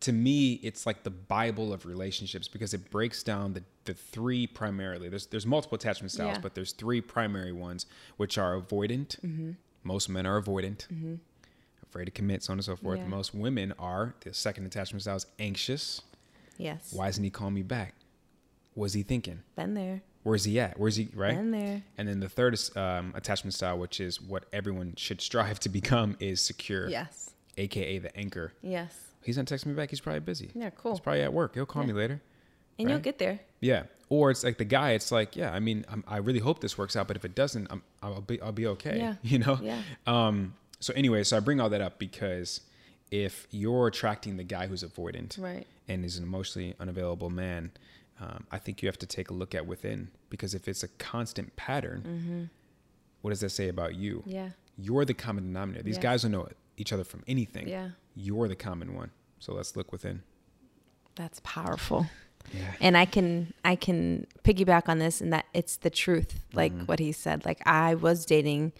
[0.00, 4.46] to me, it's like the Bible of relationships because it breaks down the, the three
[4.46, 5.08] primarily.
[5.08, 6.40] There's there's multiple attachment styles, Yeah.
[6.40, 9.18] but there's three primary ones, which are avoidant.
[9.24, 9.52] Mm-hmm.
[9.82, 10.86] Most men are avoidant.
[11.82, 12.98] Afraid to commit, so on and so forth.
[12.98, 13.06] Yeah.
[13.06, 16.02] Most women are the second attachment style is anxious.
[16.58, 16.92] Yes.
[16.92, 17.94] Why isn't he calling me back?
[18.74, 19.40] Was he thinking?
[19.56, 20.02] Been there.
[20.24, 20.78] Where's he at?
[20.78, 21.34] Where's he right?
[21.36, 21.82] In there.
[21.96, 26.16] And then the third um, attachment style, which is what everyone should strive to become,
[26.18, 26.88] is secure.
[26.88, 27.23] Yes.
[27.58, 28.52] AKA the anchor.
[28.62, 28.94] Yes.
[29.22, 29.90] He's not texting me back.
[29.90, 30.50] He's probably busy.
[30.54, 30.92] Yeah, cool.
[30.92, 31.54] He's probably at work.
[31.54, 31.88] He'll call Yeah.
[31.88, 32.20] me later.
[32.78, 33.40] And you'll get there.
[33.60, 33.84] Yeah.
[34.08, 34.90] Or it's like the guy.
[34.92, 35.52] It's like, yeah.
[35.52, 38.20] I mean, I'm, I really hope this works out, but if it doesn't, I'm, I'll
[38.20, 38.98] be I'll be okay.
[38.98, 39.14] Yeah.
[39.22, 39.58] You know.
[39.62, 39.80] Yeah.
[40.06, 40.54] Um.
[40.80, 42.60] So anyway, so I bring all that up because
[43.10, 45.66] if you're attracting the guy who's avoidant Right.
[45.88, 47.70] and is an emotionally unavailable man,
[48.20, 50.88] um, I think you have to take a look at within because if it's a
[50.88, 52.50] constant pattern,
[53.22, 54.18] what does that say about you?
[54.18, 54.30] Mm-hmm.
[54.30, 54.48] Yeah.
[54.76, 55.84] You're the common denominator.
[55.84, 56.02] These Yes.
[56.02, 57.68] guys don't know each other from anything.
[57.68, 57.90] Yeah.
[58.14, 59.10] You're the common one.
[59.38, 60.22] So let's look within.
[61.14, 62.06] That's powerful.
[62.52, 62.72] Yeah.
[62.78, 66.84] and i can i can piggyback on this and that it's the truth like Mm-hmm.
[66.84, 68.72] what he said like i was dating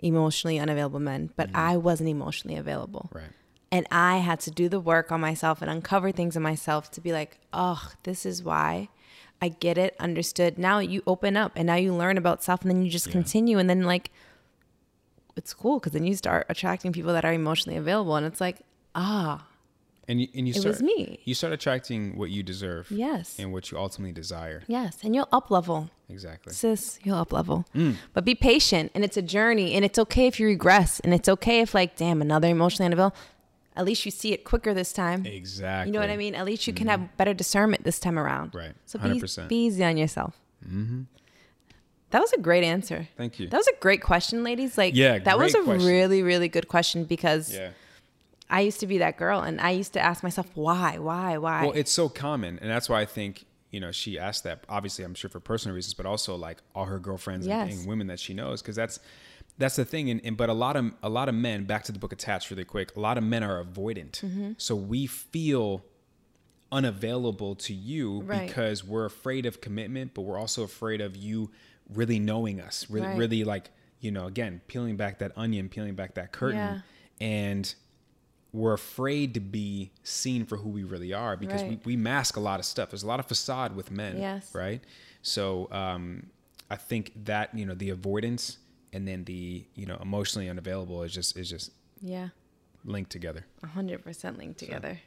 [0.00, 3.18] emotionally unavailable men but i wasn't emotionally available Mm-hmm.
[3.18, 3.30] Right.
[3.70, 7.00] and i had to do the work on myself and uncover things in myself to
[7.00, 8.88] be like oh this is why
[9.40, 12.72] i get it understood now you open up and now you learn about self and
[12.72, 13.12] then you just Yeah.
[13.12, 14.10] continue and then like
[15.36, 18.58] it's cool because then you start attracting people that are emotionally available and it's like
[18.94, 19.46] ah
[20.08, 21.20] And you, and you It start, was me.
[21.24, 22.90] You start attracting what you deserve.
[22.90, 24.62] yes And what you ultimately desire.
[24.66, 26.52] yes and you'll up level Exactly.
[26.52, 27.94] sis you'll up level Mm.
[28.14, 31.28] but be patient and it's a journey and it's okay if you regress and it's
[31.28, 33.16] okay if like damn another emotionally unavailable
[33.74, 35.88] at least you see it quicker this time Exactly.
[35.88, 38.48] you know what i mean at least you can have better discernment this time around
[38.52, 38.58] Mm-hmm.
[38.58, 38.74] Right.
[38.84, 39.48] so be, 100%.
[39.48, 40.34] be easy on yourself
[40.66, 41.02] mm-hmm.
[42.12, 43.48] That was a great answer Thank you.
[43.48, 45.86] that was a great question ladies like Yeah, that was a question.
[45.86, 47.70] really really good question because yeah.
[48.48, 51.62] i used to be that girl and i used to ask myself why why why
[51.62, 54.64] Well, it's so common, and that's why I think you know she asked that.
[54.68, 58.06] Obviously, I'm sure for personal reasons, but also like all her girlfriends and, and women
[58.08, 59.00] that she knows, because that's
[59.56, 60.10] that's the thing.
[60.10, 61.64] And, and but a lot of a lot of men.
[61.64, 62.94] Back to the book attached really quick.
[62.96, 64.52] A lot of men are avoidant, Mm-hmm.
[64.58, 65.82] so we feel
[66.70, 68.46] unavailable to you Right.
[68.46, 71.50] because we're afraid of commitment, but we're also afraid of you
[71.94, 73.16] really knowing us, really, Right.
[73.16, 76.80] really like you know, again, peeling back that onion, peeling back that curtain, Yeah.
[77.20, 77.72] and
[78.52, 81.78] we're afraid to be seen for who we really are because Right.
[81.86, 82.90] we, we mask a lot of stuff.
[82.90, 84.52] There's a lot of facade with men, Yes.
[84.54, 84.82] right?
[85.22, 86.30] So um,
[86.68, 88.58] I think that you know the avoidance
[88.92, 92.30] and then the you know emotionally unavailable is just is just yeah
[92.84, 93.46] linked together.
[93.64, 94.98] 100% linked together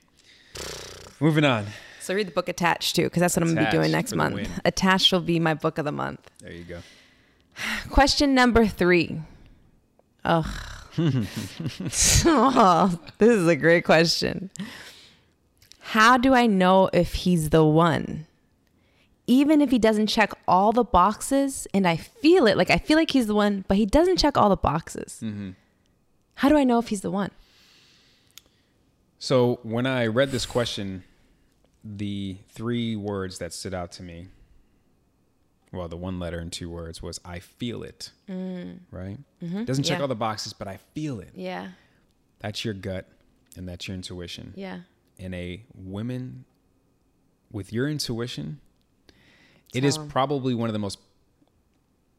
[1.19, 1.65] Moving on.
[1.99, 4.47] So read the book Attached too, because that's what I'm gonna be doing next month.
[4.63, 6.30] Attached will be my book of the month.
[6.39, 6.80] There you go.
[7.89, 9.21] Question number three.
[10.23, 10.45] Ugh.
[10.97, 14.49] oh, this is a great question.
[15.80, 18.28] How do I know if he's the one?
[19.28, 22.97] Even if he doesn't check all the boxes and I feel it, like I feel
[22.97, 25.19] like he's the one, but he doesn't check all the boxes.
[25.23, 25.51] Mm-hmm.
[26.36, 27.32] How do I know if he's the one?
[29.19, 31.04] So when I read this question,
[31.84, 34.28] the three words that stood out to me,
[35.71, 38.80] well, the one letter and two words was "I feel it." Mm.
[38.91, 39.17] Right?
[39.43, 39.63] Mm-hmm.
[39.65, 40.01] Doesn't check Yeah.
[40.01, 41.32] all the boxes, but I feel it.
[41.36, 41.69] Yeah.
[42.39, 43.08] That's your gut,
[43.56, 44.54] and that's your intuition.
[44.56, 44.82] Yeah.
[45.19, 46.45] And a woman
[47.51, 48.60] with your intuition,
[49.73, 50.10] it Tell is 'em.
[50.10, 50.99] probably one of the most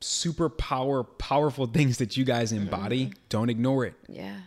[0.01, 2.65] super power powerful things that you guys mm-hmm.
[2.65, 3.13] embody.
[3.29, 3.95] Don't ignore it.
[4.09, 4.41] Yeah.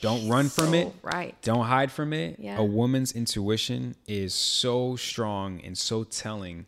[0.00, 0.94] Don't run from So it.
[1.02, 1.34] Right.
[1.42, 2.36] Don't hide from it.
[2.38, 2.58] Yeah.
[2.58, 6.66] A woman's intuition is so strong and so telling.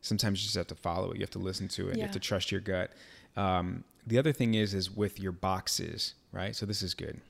[0.00, 1.16] Sometimes you just have to follow it.
[1.16, 1.96] You have to listen to it.
[1.96, 2.90] You have to trust your gut.
[3.36, 6.56] Um, the other thing is, is with your boxes, right?
[6.56, 7.20] So this is good.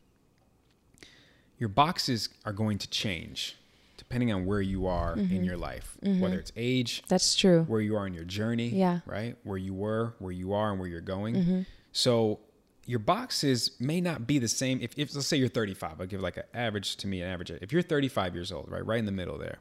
[1.59, 3.57] Your boxes are going to change
[3.99, 5.35] depending on where you are Mm-hmm.
[5.37, 7.63] in your life, whether it's age, That's true.
[7.65, 9.01] where you are in your journey, Yeah.
[9.07, 9.37] right?
[9.45, 11.35] Where you were, where you are, and where you're going.
[11.37, 11.61] Mm-hmm.
[11.93, 12.41] So
[12.87, 14.81] your boxes may not be the same.
[14.81, 17.51] If, if let's say you're 35, I'll give like an average to me, an average.
[17.51, 19.59] If you're 35 years old, right, right in the middle there,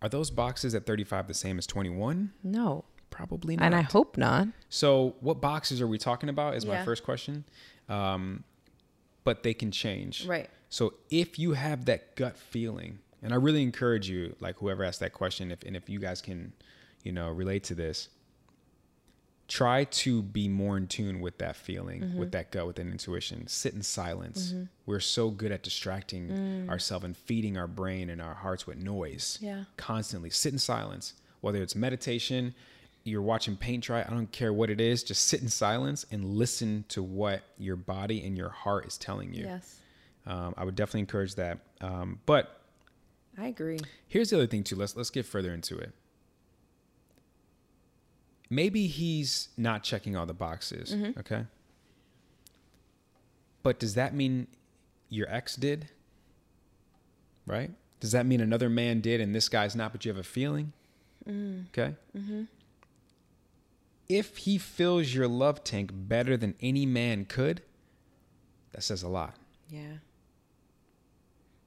[0.00, 2.32] are those boxes at 35 the same as 21?
[2.42, 2.84] No.
[3.10, 3.64] Probably not.
[3.64, 4.48] And I hope not.
[4.68, 6.54] So what boxes are we talking about?
[6.54, 7.44] Is my first question.
[7.88, 8.44] Um,
[9.24, 10.26] but they can change.
[10.26, 10.48] Right.
[10.68, 15.00] So if you have that gut feeling, and I really encourage you, like whoever asked
[15.00, 16.52] that question, if and if you guys can,
[17.02, 18.08] you know, relate to this,
[19.48, 22.18] try to be more in tune with that feeling, Mm-hmm.
[22.18, 23.46] with that gut, with that intuition.
[23.46, 24.54] Sit in silence.
[24.86, 29.38] We're so good at distracting ourselves and feeding our brain and our hearts with noise.
[29.40, 29.46] Mm.
[29.46, 29.64] Yeah.
[29.78, 31.14] Constantly sit in silence.
[31.40, 32.54] Whether it's meditation,
[33.04, 36.24] you're watching paint dry, I don't care what it is, just sit in silence and
[36.24, 39.44] listen to what your body and your heart is telling you.
[39.46, 39.80] Yes.
[40.26, 41.58] Um, I would definitely encourage that.
[41.80, 42.60] Um, but
[43.38, 43.78] I agree.
[44.08, 44.76] here's the other thing too.
[44.76, 45.92] Let's let's get further into it.
[48.50, 50.94] Maybe he's not checking all the boxes.
[50.94, 51.20] Mm-hmm.
[51.20, 51.44] Okay.
[53.62, 54.46] But does that mean
[55.08, 55.88] your ex did?
[57.46, 57.70] Right?
[58.00, 60.72] Does that mean another man did and this guy's not, but you have a feeling?
[61.28, 61.66] Mm.
[61.68, 61.94] Okay.
[62.16, 62.44] Mm-hmm.
[64.08, 67.60] if he fills your love tank better than any man could,
[68.72, 69.34] that says a lot.
[69.68, 69.98] Yeah.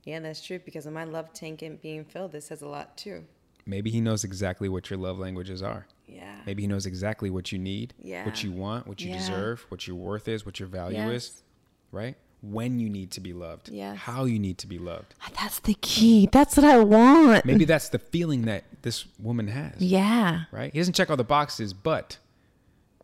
[0.03, 2.97] Yeah, that's true because of my love tank and being filled, this says a lot
[2.97, 3.25] too.
[3.67, 5.85] Maybe he knows exactly what your love languages are.
[6.11, 6.35] Yeah.
[6.45, 8.25] Maybe he knows exactly what you need, Yeah.
[8.25, 9.17] what you want, what you Yeah.
[9.17, 11.43] deserve, what your worth is, what your value is,
[11.91, 12.15] right?
[12.41, 13.97] When you need to be loved, Yes.
[13.99, 15.13] how you need to be loved.
[15.21, 16.27] Ah, that's the key.
[16.31, 17.45] That's what I want.
[17.45, 20.45] Maybe that's the feeling that this woman has, Yeah.
[20.51, 20.73] right?
[20.73, 22.17] He doesn't check all the boxes, but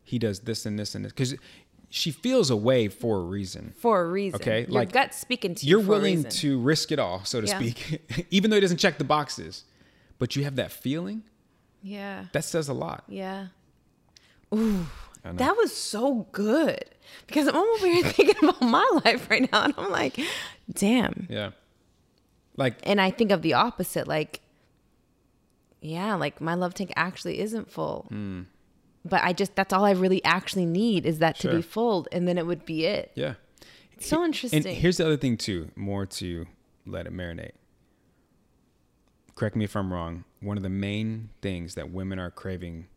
[0.04, 1.36] he does this and this and this because
[1.90, 3.74] she feels a way for a reason.
[3.78, 4.42] For a reason.
[4.42, 5.70] Okay, Your like, gut's speaking to you.
[5.78, 7.60] You're willing to risk it all, so to Yeah.
[7.60, 9.64] speak, even though he doesn't check the boxes,
[10.18, 11.24] but you have that feeling.
[11.82, 12.26] Yeah.
[12.34, 13.04] That says a lot.
[13.08, 13.48] Yeah.
[14.54, 14.86] Ooh.
[15.24, 16.86] That was so good.
[17.26, 19.64] Because I'm over here thinking about my life right now.
[19.64, 20.20] And I'm like,
[20.72, 21.28] damn.
[21.30, 21.52] Yeah.
[22.56, 24.08] Like And I think of the opposite.
[24.08, 24.42] Like,
[25.82, 28.06] yeah, like my love tank actually isn't full.
[28.10, 28.44] Hmm.
[29.06, 32.08] But I just, that's all I really actually need is that to be full.
[32.12, 33.12] And then it would be it.
[33.16, 33.36] Yeah.
[33.94, 34.66] It's So interesting.
[34.66, 36.46] And here's the other thing too, more to
[36.86, 37.52] let it marinate.
[39.36, 40.24] Correct me if I'm wrong.
[40.42, 42.88] One of the main things that women are craving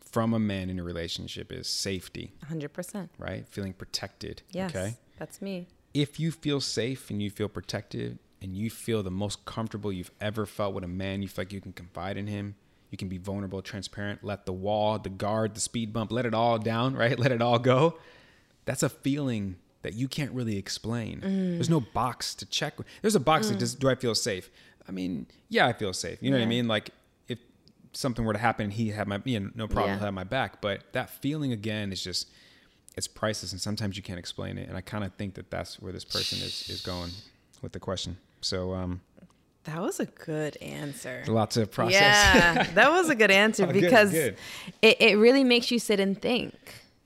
[0.00, 3.08] from a man in a relationship is safety, 100%.
[3.18, 3.48] right?
[3.48, 4.42] Feeling protected.
[4.50, 4.70] Yes.
[4.70, 4.94] Okay.
[5.18, 5.66] That's me.
[5.92, 10.10] If you feel safe and you feel protected and you feel the most comfortable you've
[10.20, 12.54] ever felt with a man, you feel like you can confide in him,
[12.90, 16.34] you can be vulnerable, transparent, let the wall, the guard, the speed bump, let it
[16.34, 17.18] all down, right?
[17.18, 17.98] Let it all go.
[18.66, 21.20] That's a feeling that you can't really explain.
[21.20, 21.54] Mm.
[21.54, 22.74] There's no box to check.
[23.02, 23.60] There's a box that mm.
[23.60, 24.48] just, do I feel safe?
[24.88, 26.22] I mean, yeah, I feel safe.
[26.22, 26.68] You know what I mean?
[26.68, 26.90] Like
[27.28, 27.38] if
[27.92, 30.00] something were to happen, he had my, you know, no problem, Yeah.
[30.00, 30.60] he'll my back.
[30.60, 32.28] But that feeling again is just,
[32.96, 34.68] it's priceless and sometimes you can't explain it.
[34.68, 37.10] And I kind of think that that's where this person is, is going
[37.62, 38.18] with the question.
[38.40, 39.00] So, um,
[39.64, 41.08] That was a good answer.
[41.08, 41.94] there's a lot to process.
[42.02, 44.36] Yeah, that was a good answer Oh, good, because good.
[44.82, 46.54] It, it really makes you sit and think,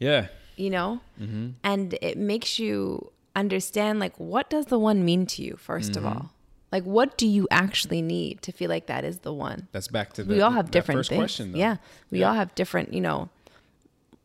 [0.01, 0.27] yeah.
[0.57, 1.51] you know, Mm-hmm.
[1.63, 5.99] and it makes you understand like what does the one mean to you 1st Mm-hmm.
[5.99, 6.31] of all,
[6.73, 9.69] like what do you actually need to feel like that is the one.
[9.73, 11.19] That's back to the, we all have different first things.
[11.21, 11.57] question.
[11.57, 11.77] Yeah,
[12.11, 12.29] we Yeah.
[12.29, 13.29] all have different, you know,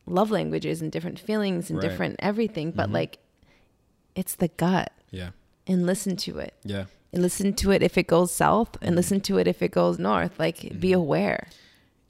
[0.06, 1.90] love languages and different feelings and Right.
[1.90, 2.72] different everything.
[2.72, 2.94] But Mm-hmm.
[2.96, 3.20] like,
[4.16, 5.30] it's the gut, Yeah.
[5.68, 6.54] and listen to it.
[6.64, 6.86] Yeah.
[7.14, 9.98] And listen to it if it goes south, and listen to it if it goes
[10.00, 10.38] north.
[10.40, 10.80] Like, Mm-hmm.
[10.80, 11.48] be aware.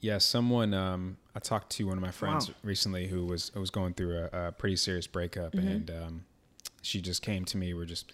[0.00, 2.54] Yeah, someone um, I talked to one of my friends Wow.
[2.62, 5.68] recently who was was going through a, a pretty serious breakup, Mm-hmm.
[5.68, 6.24] and um,
[6.82, 7.72] she just came to me.
[7.74, 8.12] We're just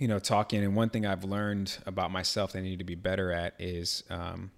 [0.00, 2.96] you know talking, and one thing I've learned about myself that I need to be
[2.96, 4.50] better at is um,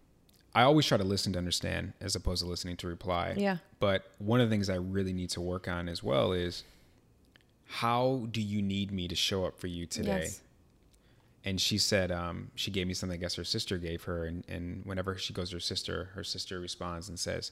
[0.54, 3.34] I always try to listen to understand as opposed to listening to reply.
[3.36, 3.56] Yeah.
[3.80, 6.62] But one of the things I really need to work on as well is
[7.66, 10.22] how do you need me to show up for you today?
[10.24, 10.40] Yes.
[11.44, 14.44] and she said um, she gave me something I guess her sister gave her, and,
[14.48, 17.50] and whenever she goes to her sister, her sister responds and says,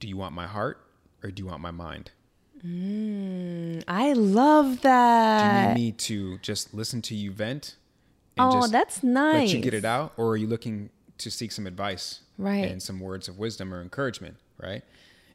[0.00, 0.84] "Do you want my heart
[1.22, 2.10] or do you want my mind?
[2.62, 5.64] I love that.
[5.64, 7.76] Do you need me to just listen to you vent
[8.36, 9.48] and Oh, just that's nice.
[9.48, 12.70] let you get it out, or are you looking to seek some advice Right.
[12.70, 14.82] and some words of wisdom or encouragement, right?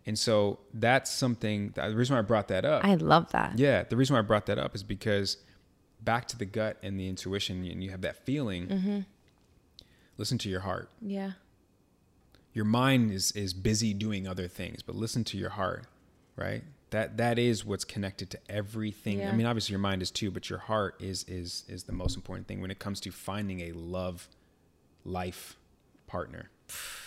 [0.06, 1.72] And so that's something.
[1.76, 3.58] The reason why I brought that up, I love that.
[3.58, 5.38] yeah, the reason why I brought that up is because
[6.02, 8.68] back to the gut and the intuition, and you have that feeling.
[8.68, 9.00] Mm-hmm.
[10.18, 10.90] Listen to your heart.
[11.02, 11.32] Yeah.
[12.54, 15.84] your mind is is busy doing other things but listen to your heart
[16.38, 19.30] right that that is what's connected to everything Yeah.
[19.30, 22.16] i mean obviously your mind is too but your heart is is is the most
[22.16, 24.28] important thing when it comes to finding a love
[25.04, 25.58] life
[26.08, 26.50] partner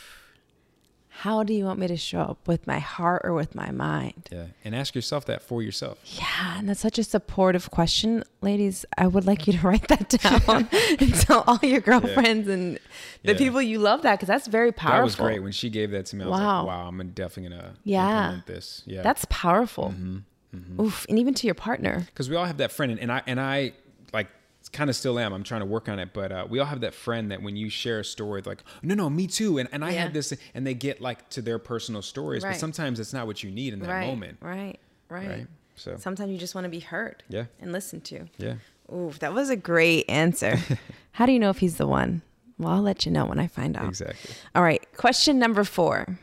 [1.23, 4.29] How do you want me to show up with my heart or with my mind?
[4.31, 8.85] yeah and ask yourself that for yourself Yeah, and that's such a supportive question, ladies.
[8.97, 10.69] I would like you to write that down
[11.01, 12.79] and tell all your girlfriends and
[13.25, 13.39] the Yeah.
[13.39, 14.99] people you love that because that's very powerful.
[14.99, 16.59] that was great when she gave that to me i was Wow.
[16.59, 18.19] like wow i'm definitely gonna Yeah.
[18.21, 19.95] implement this yeah That's powerful.
[19.97, 20.81] Mm-hmm.
[20.81, 22.07] Oof, and even to your partner.
[22.07, 23.73] because we all have that friend and, and i and i
[24.13, 24.29] like
[24.73, 26.81] kind of still am i'm trying to work on it but uh, we all have
[26.83, 29.85] that friend that when you share a story like no no me too and, and
[29.85, 30.03] i Yeah.
[30.05, 32.51] had this and they get like to their personal stories Right.
[32.53, 34.79] but sometimes it's not what you need in that right, moment right,
[35.09, 37.23] right, right so Sometimes you just want to be heard.
[37.29, 37.45] Yeah.
[37.61, 38.27] And listened to.
[38.37, 38.55] yeah
[38.93, 40.59] Ooh, that was a great answer.
[41.13, 42.23] How do you know if he's the one?
[42.59, 43.87] Well, I'll let you know when I find out.
[43.89, 46.19] exactly All right, question number four.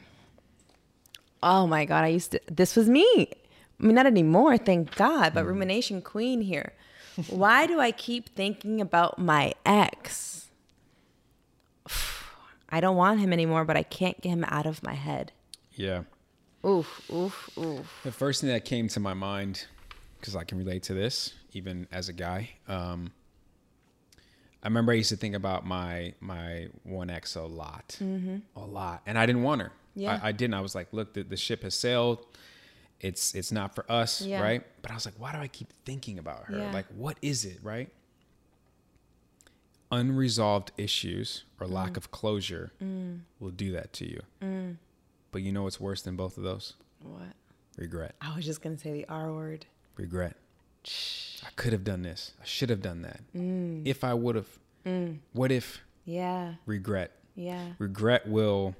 [1.41, 3.05] Oh my God, I used to, this was me.
[3.79, 6.73] I mean, not anymore, thank God, but rumination queen here.
[7.29, 10.47] Why do I keep thinking about my ex?
[12.69, 15.31] I don't want him anymore, but I can't get him out of my head.
[15.71, 16.03] yeah
[16.65, 17.99] Oof, oof, oof.
[18.03, 19.67] the first thing that came to my mind
[20.19, 23.11] because i can relate to this even as a guy um
[24.63, 28.37] I remember I used to think about my my one ex a lot, Mm-hmm.
[28.55, 29.71] a lot, and I didn't want her.
[29.93, 30.19] Yeah.
[30.23, 30.55] I, I didn't.
[30.55, 32.25] I was like, look, the, the ship has sailed.
[33.05, 34.41] It's it's not for us, Yeah.
[34.41, 34.63] right?
[34.81, 36.57] But I was like, why do I keep thinking about her?
[36.57, 36.71] Yeah.
[36.71, 37.89] Like, what is it, right?
[39.91, 41.71] Unresolved issues or Mm.
[41.71, 42.71] lack of closure
[43.39, 44.77] will do that to you.
[45.31, 46.73] But you know what's worse than both of those?
[47.01, 47.33] What?
[47.77, 48.15] Regret.
[48.21, 49.65] I was just gonna say the R word.
[49.97, 50.37] Regret.
[51.43, 52.33] I could have done this.
[52.41, 53.21] I should have done that.
[53.35, 53.83] Mm.
[53.85, 54.59] If I would have.
[55.33, 56.55] What if Yeah.
[56.65, 57.11] regret?
[57.35, 57.73] Yeah.
[57.79, 58.75] Regret will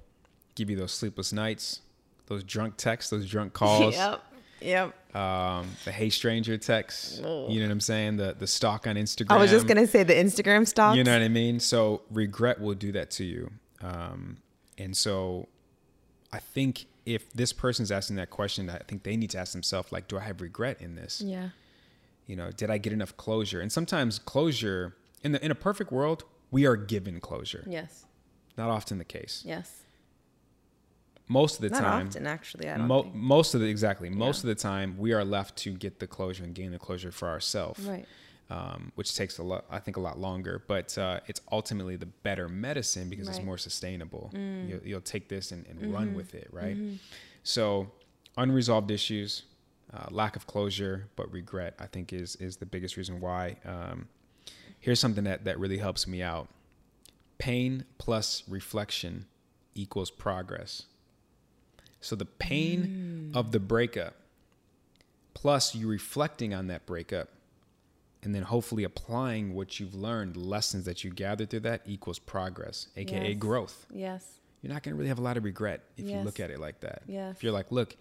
[0.56, 1.82] give you those sleepless nights,
[2.28, 4.22] those drunk texts, those drunk calls, yep.
[4.62, 5.16] Yep.
[5.16, 7.20] um, the hey stranger texts.
[7.20, 7.50] Ugh.
[7.50, 8.18] You know what I'm saying?
[8.18, 9.32] The the stalk on Instagram.
[9.32, 10.98] I was just gonna say the Instagram stalks.
[10.98, 11.60] You know what I mean?
[11.60, 13.52] So regret will do that to you.
[13.82, 14.38] Um,
[14.78, 15.48] and so
[16.32, 19.92] I think if this person's asking that question, I think they need to ask themselves,
[19.92, 21.22] like, do I have regret in this?
[21.22, 21.50] Yeah.
[22.26, 23.62] You know, did I get enough closure?
[23.62, 27.64] And sometimes closure in the in a perfect world, we are given closure.
[27.68, 28.06] Yes.
[28.58, 29.44] Not often the case.
[29.46, 29.84] Yes.
[31.28, 32.70] Most of the Not time, often, actually.
[32.70, 33.16] I don't mo- think.
[33.16, 34.52] most of the exactly most Yeah.
[34.52, 37.28] of the time, we are left to get the closure and gain the closure for
[37.30, 37.82] ourselves.
[37.82, 38.06] Right.
[38.52, 40.62] um, which takes a lot, I think, a lot longer.
[40.68, 43.44] But uh, it's ultimately the better medicine because it's Right.
[43.44, 43.48] Mm.
[43.48, 44.30] more sustainable.
[44.34, 46.16] You'll, you'll take this and, and run Mm-hmm.
[46.16, 46.78] with it, right?
[47.42, 47.92] So,
[48.38, 49.44] unresolved issues,
[49.92, 53.56] uh, lack of closure, but regret, I think, is is the biggest reason why.
[53.66, 54.10] Um,
[54.80, 56.48] here's something that that really helps me out:
[57.40, 59.26] pain plus reflection
[59.74, 60.84] equals progress.
[62.06, 63.36] So the pain Mm.
[63.36, 64.14] of the breakup
[65.34, 67.30] plus you reflecting on that breakup
[68.24, 72.88] and then hopefully applying what you've learned, lessons that you gathered through that equals progress,
[72.96, 73.38] aka Yes.
[73.40, 73.86] growth.
[73.92, 74.40] Yes.
[74.62, 76.60] You're not going to really have a lot of regret if you look at it
[76.60, 77.04] like that.
[77.08, 77.36] Yes.
[77.38, 77.96] If you're like, look,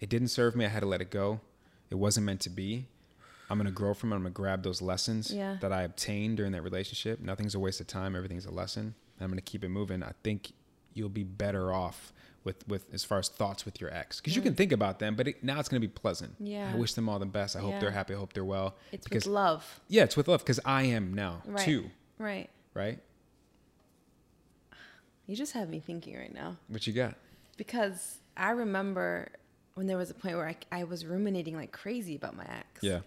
[0.00, 1.40] it didn't serve me, I had to let it go.
[1.90, 2.86] It wasn't meant to be.
[3.50, 4.16] I'm going to grow from it.
[4.16, 5.58] I'm going to grab those lessons Yeah.
[5.60, 7.20] that I obtained during that relationship.
[7.20, 8.94] Nothing's a waste of time, everything's a lesson.
[9.20, 10.02] I'm going to keep it moving.
[10.02, 10.52] I think
[10.94, 12.12] you'll be better off
[12.48, 14.56] with with as far as thoughts with your ex because you can mm.
[14.56, 16.34] think about them, but it, now it's going to be pleasant.
[16.40, 16.72] Yeah.
[16.72, 17.54] I wish them all the best.
[17.54, 18.14] I hope they're happy.
[18.14, 18.74] I hope they're well.
[18.90, 19.80] It's because with love.
[19.88, 21.64] yeah, it's with love because I am now Right.
[21.64, 21.90] too.
[22.18, 22.48] Right.
[22.72, 23.00] Right?
[25.26, 27.14] You just have me thinking right now What you got?
[27.58, 29.28] because I remember
[29.74, 32.82] when there was a point where I, I was ruminating like crazy about my ex.
[32.82, 33.00] Yeah.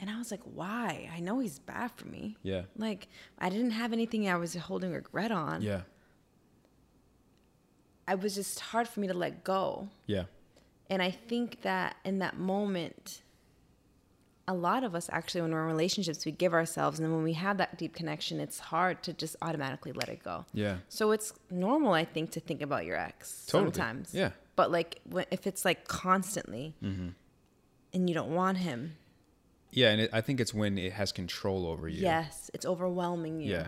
[0.00, 1.08] And I was like, why?
[1.14, 2.36] I know he's bad for me.
[2.42, 2.62] Yeah.
[2.76, 5.62] Like, I didn't have anything I was holding regret on.
[5.62, 5.82] Yeah.
[8.08, 9.88] I was just hard for me to let go.
[10.06, 10.24] Yeah.
[10.88, 13.22] And I think that in that moment,
[14.48, 16.98] a lot of us actually, when we're in relationships, we give ourselves.
[17.00, 20.22] And then when we have that deep connection, it's hard to just automatically let it
[20.22, 20.44] go.
[20.52, 20.76] Yeah.
[20.88, 23.72] So it's normal, I think, to think about your ex Totally.
[23.72, 24.14] sometimes.
[24.14, 24.30] Yeah.
[24.54, 25.00] But like,
[25.32, 27.08] if it's like constantly Mm-hmm.
[27.92, 28.94] and you don't want him,
[29.72, 32.02] Yeah, and it, I think it's when it has control over you.
[32.02, 33.50] yes, it's overwhelming you.
[33.52, 33.66] Yeah.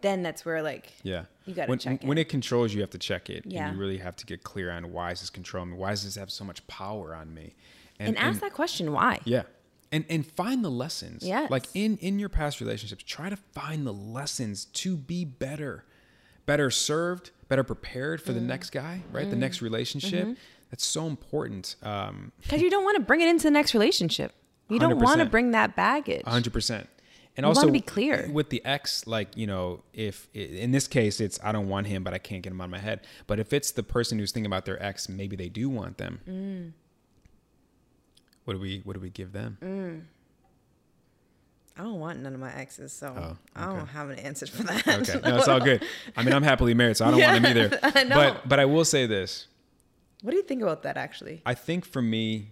[0.00, 1.24] Then that's where like, Yeah.
[1.48, 3.44] You gotta when, check When it controls you, you have to check it.
[3.46, 3.66] Yeah.
[3.66, 5.76] And you really have to get clear on why is this controlling me?
[5.76, 7.54] Why does this have so much power on me?
[7.98, 9.18] and, ask that question, why?
[9.24, 9.42] Yeah.
[9.90, 11.24] And and find the lessons.
[11.26, 11.50] Yes.
[11.50, 15.84] Like in in your past relationships, try to find the lessons to be better.
[16.46, 18.44] Better served, better prepared for the Mm.
[18.46, 19.28] next guy, right?
[19.28, 20.24] The next relationship.
[20.24, 20.34] Mm-hmm.
[20.70, 21.76] That's so important.
[21.82, 24.32] Um Because you don't want to bring it into the next relationship.
[24.68, 26.22] You don't want to bring that baggage.
[26.26, 26.88] hundred percent.
[27.38, 28.28] And You also wanna be clear.
[28.32, 32.02] with the ex, like you know, if in this case it's I don't want him,
[32.02, 33.06] but I can't get him out of my head.
[33.28, 36.20] But if it's the person who's thinking about their ex, maybe they do want them.
[36.28, 36.72] Mm.
[38.44, 39.56] What do we What do we give them?
[41.76, 44.64] I don't want none of my exes, so Oh, I don't have an answer for
[44.64, 44.88] that.
[45.08, 45.84] Okay, no, it's all good.
[46.16, 47.78] I mean, I'm happily married, so I don't want him either.
[47.84, 48.16] I know.
[48.16, 49.46] But but I will say this.
[50.22, 51.40] What do you think about that actually?
[51.46, 52.50] I think for me,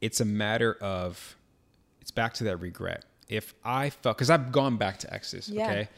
[0.00, 1.36] it's a matter of,
[2.06, 3.04] it's back to that regret.
[3.28, 5.64] If I felt, because I've gone back to exes, Yeah.
[5.68, 5.88] okay,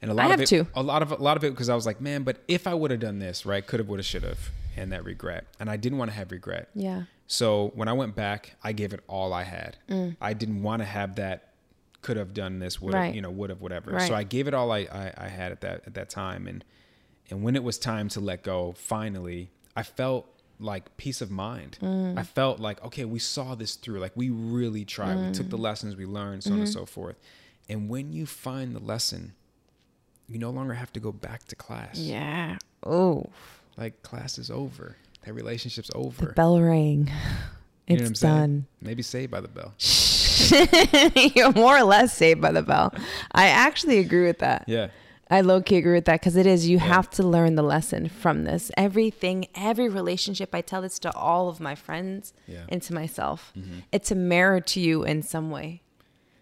[0.00, 0.66] and a lot I of it, too.
[0.74, 2.72] a lot of a lot of it, because I was like, man, but if I
[2.72, 4.38] would have done this, right, could have, would have, should have,
[4.78, 6.70] and that regret, and I didn't want to have regret.
[6.74, 7.02] Yeah.
[7.26, 9.76] So when I went back, I gave it all I had.
[9.90, 10.16] Mm.
[10.22, 11.44] I didn't want to have that.
[12.00, 12.80] Could have done this.
[12.80, 13.14] Would have, Right.
[13.14, 13.90] you know, would have, whatever.
[13.90, 14.08] Right.
[14.08, 16.64] So I gave it all I, I, I had at that at that time, and
[17.28, 20.26] and when it was time to let go, finally, I felt
[20.60, 21.78] like peace of mind.
[21.80, 22.18] Mm.
[22.18, 24.00] I felt like okay, we saw this through.
[24.00, 25.16] Like we really tried.
[25.16, 25.60] We took the Mm.
[25.62, 26.62] lessons we learned, so on Mm-hmm.
[26.64, 27.16] and so forth.
[27.68, 29.34] And when you find the lesson,
[30.28, 31.98] you no longer have to go back to class.
[31.98, 32.56] Yeah.
[32.84, 33.26] Oh,
[33.76, 34.96] Like class is over.
[35.24, 36.26] That relationship's over.
[36.26, 37.10] the bell rang.
[37.86, 38.66] You know It's done.
[38.80, 39.74] Maybe saved by the bell.
[41.34, 42.92] You're more or less saved by the bell.
[43.32, 44.64] I actually agree with that.
[44.66, 44.88] Yeah.
[45.30, 48.08] I low key agree with that because it is, you have to learn the lesson
[48.08, 48.70] from this.
[48.76, 52.64] Everything, every relationship, I tell this to all of my friends Yeah.
[52.68, 53.52] and to myself.
[53.56, 53.80] Mm-hmm.
[53.92, 55.82] It's a mirror to you in some way.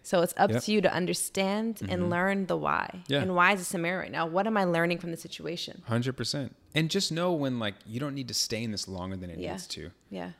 [0.04, 0.62] So it's up Yep.
[0.62, 2.90] to you to understand and learn the why.
[2.92, 3.12] Mm-hmm.
[3.12, 3.22] Yeah.
[3.22, 4.24] And why is this a mirror right now?
[4.24, 5.82] What am I learning from the situation?
[5.86, 6.54] Hundred percent.
[6.76, 9.40] And just know when like you don't need to stay in this longer than it
[9.40, 9.52] Yeah.
[9.52, 9.90] needs to.
[10.10, 10.30] Yeah.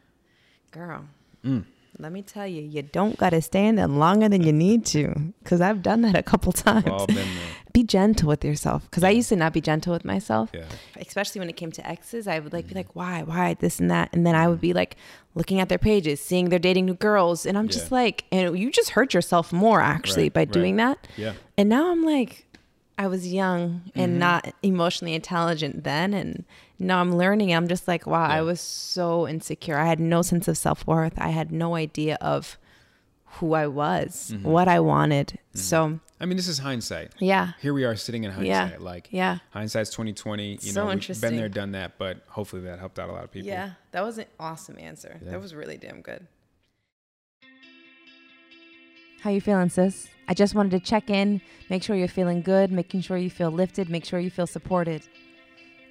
[0.70, 1.07] Girl.
[1.44, 1.64] Mm.
[1.99, 4.84] Let me tell you, you don't got to stay in there longer than you need
[4.86, 5.32] to.
[5.42, 6.84] Because I've done that a couple times.
[6.84, 7.26] We've been there.
[7.72, 8.84] be gentle with yourself.
[8.90, 10.51] Because I used to not be gentle with myself.
[10.53, 10.64] Yeah.
[10.97, 13.90] Especially when it came to exes, I would like be like, why, why, this and
[13.90, 14.11] that.
[14.12, 14.97] And then I would be like
[15.34, 17.47] looking at their pages, seeing they're dating new girls.
[17.47, 20.53] And I'm just like, and you just hurt yourself more actually Right, by right.
[20.53, 21.07] doing that.
[21.16, 21.32] Yeah.
[21.59, 22.47] And now I'm like,
[22.99, 24.18] I was young and Mm-hmm.
[24.18, 26.14] not emotionally intelligent then.
[26.14, 26.44] And
[26.79, 27.55] now I'm learning.
[27.55, 29.79] I'm just like, wow, I was so insecure.
[29.79, 31.14] I had no sense of self worth.
[31.18, 32.59] I had no idea of
[33.41, 34.49] who I was, Mm-hmm.
[34.49, 35.39] what I wanted.
[35.53, 37.12] So, I mean, this is hindsight.
[37.18, 37.53] yeah.
[37.61, 38.70] Here we are sitting in hindsight.
[38.72, 38.77] Yeah.
[38.79, 39.39] Like Yeah.
[39.51, 40.53] hindsight's twenty twenty.
[40.53, 41.31] You So know, we've interesting.
[41.31, 43.49] been there, done that, but hopefully that helped out a lot of people.
[43.49, 43.70] Yeah.
[43.93, 45.18] That was an awesome answer.
[45.22, 45.33] Yeah.
[45.33, 46.27] That was really damn good.
[49.22, 50.09] How you feeling, sis?
[50.29, 53.51] I just wanted to check in, make sure you're feeling good, making sure you feel
[53.51, 55.03] lifted, make sure you feel supported.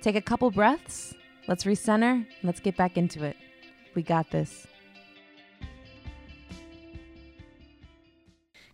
[0.02, 1.14] Take a couple breaths.
[1.48, 2.26] Let's recenter.
[2.44, 3.36] Let's get back into it.
[3.96, 4.68] We got this.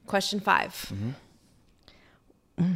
[0.07, 0.93] Question 5
[2.59, 2.75] Mm.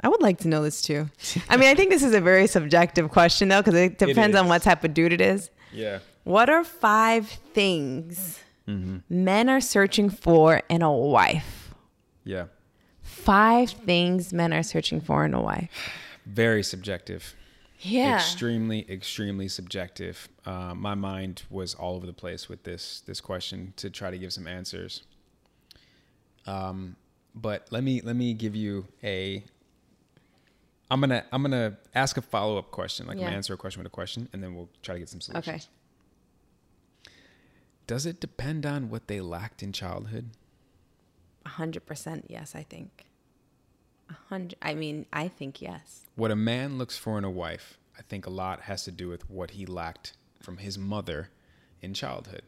[0.00, 1.08] I would like to know this too.
[1.48, 4.48] I mean, I think this is a very subjective question though, because it depends on
[4.48, 5.50] what type of dude it is.
[5.72, 6.00] Yeah.
[6.24, 8.98] What are five things Mm-hmm.
[9.24, 11.74] men are searching for in a wife?
[12.24, 12.46] Yeah.
[13.02, 15.70] Five things men are searching for in a wife.
[16.24, 17.34] Very subjective.
[17.84, 18.16] Yeah.
[18.16, 20.28] Extremely, extremely subjective.
[20.46, 24.18] Uh, my mind was all over the place with this this question to try to
[24.18, 25.02] give some answers.
[26.46, 26.96] Um,
[27.34, 29.44] but let me let me give you a.
[30.90, 33.80] I'm gonna I'm gonna ask a follow up question, like I'm gonna answer a question
[33.80, 35.48] with a question, and then we'll try to get some solutions.
[35.48, 35.62] Okay.
[37.86, 40.30] Does it depend on what they lacked in childhood?
[41.44, 43.04] A hundred percent yes, I think.
[44.10, 46.02] A hundred I mean, I think yes.
[46.16, 49.08] What a man looks for in a wife, I think a lot has to do
[49.08, 51.30] with what he lacked from his mother
[51.80, 52.42] in childhood.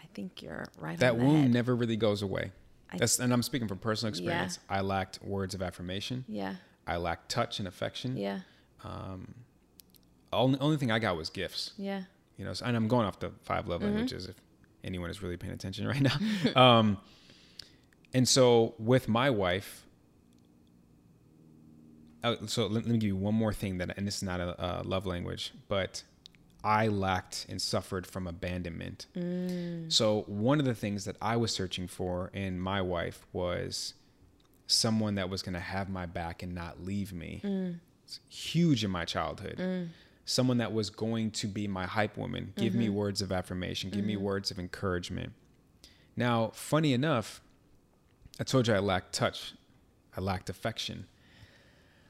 [0.00, 1.52] I think you're right that on the wound head.
[1.52, 2.52] never really goes away.
[2.90, 4.18] I- That's, and I'm speaking from personal Yeah.
[4.20, 4.58] experience.
[4.68, 6.24] I lacked words of affirmation.
[6.28, 6.56] Yeah.
[6.86, 8.16] I lacked touch and affection.
[8.16, 8.40] Yeah.
[10.32, 11.72] Only, only thing I got was gifts.
[11.76, 12.02] Yeah.
[12.38, 13.90] You know, so, and I'm going off the five love Mm-hmm.
[13.90, 14.36] languages if
[14.82, 16.60] anyone is really paying attention right now.
[16.60, 16.98] um,
[18.14, 19.86] and so with my wife,
[22.22, 24.40] uh, so let, let me give you one more thing that, and this is not
[24.40, 26.02] a, a love language, but
[26.64, 29.06] I lacked and suffered from abandonment.
[29.16, 29.92] Mm.
[29.92, 33.94] So one of the things that I was searching for in my wife was
[34.66, 37.40] someone that was going to have my back and not leave me.
[37.44, 37.78] Mm.
[38.04, 39.56] It's huge in my childhood.
[39.58, 39.88] Mm.
[40.24, 42.94] Someone that was going to be my hype woman, give me mm-hmm.
[42.94, 44.22] words of affirmation, give me mm-hmm.
[44.22, 45.32] words of encouragement.
[46.16, 47.40] Now, funny enough,
[48.38, 49.54] I told you I lacked touch,
[50.16, 51.06] I lacked affection.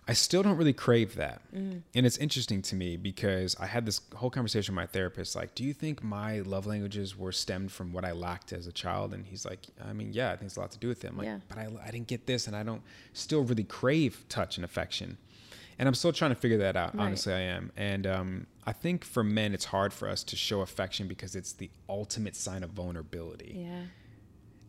[0.08, 1.42] I still don't really crave that.
[1.52, 5.54] And it's interesting to me because I had this whole conversation with my therapist like,
[5.54, 9.14] do you think my love languages were stemmed from what I lacked as a child?
[9.14, 11.10] And he's like, I mean, yeah, I think it's a lot to do with it.
[11.10, 11.38] I'm like, Yeah.
[11.48, 12.82] but I, I didn't get this and I don't
[13.12, 15.18] still really crave touch and affection.
[15.78, 16.96] And I'm still trying to figure that out.
[16.96, 17.04] Right.
[17.04, 17.70] Honestly, I am.
[17.76, 21.52] And um, I think for men, it's hard for us to show affection because it's
[21.52, 23.54] the ultimate sign of vulnerability.
[23.68, 23.82] Yeah.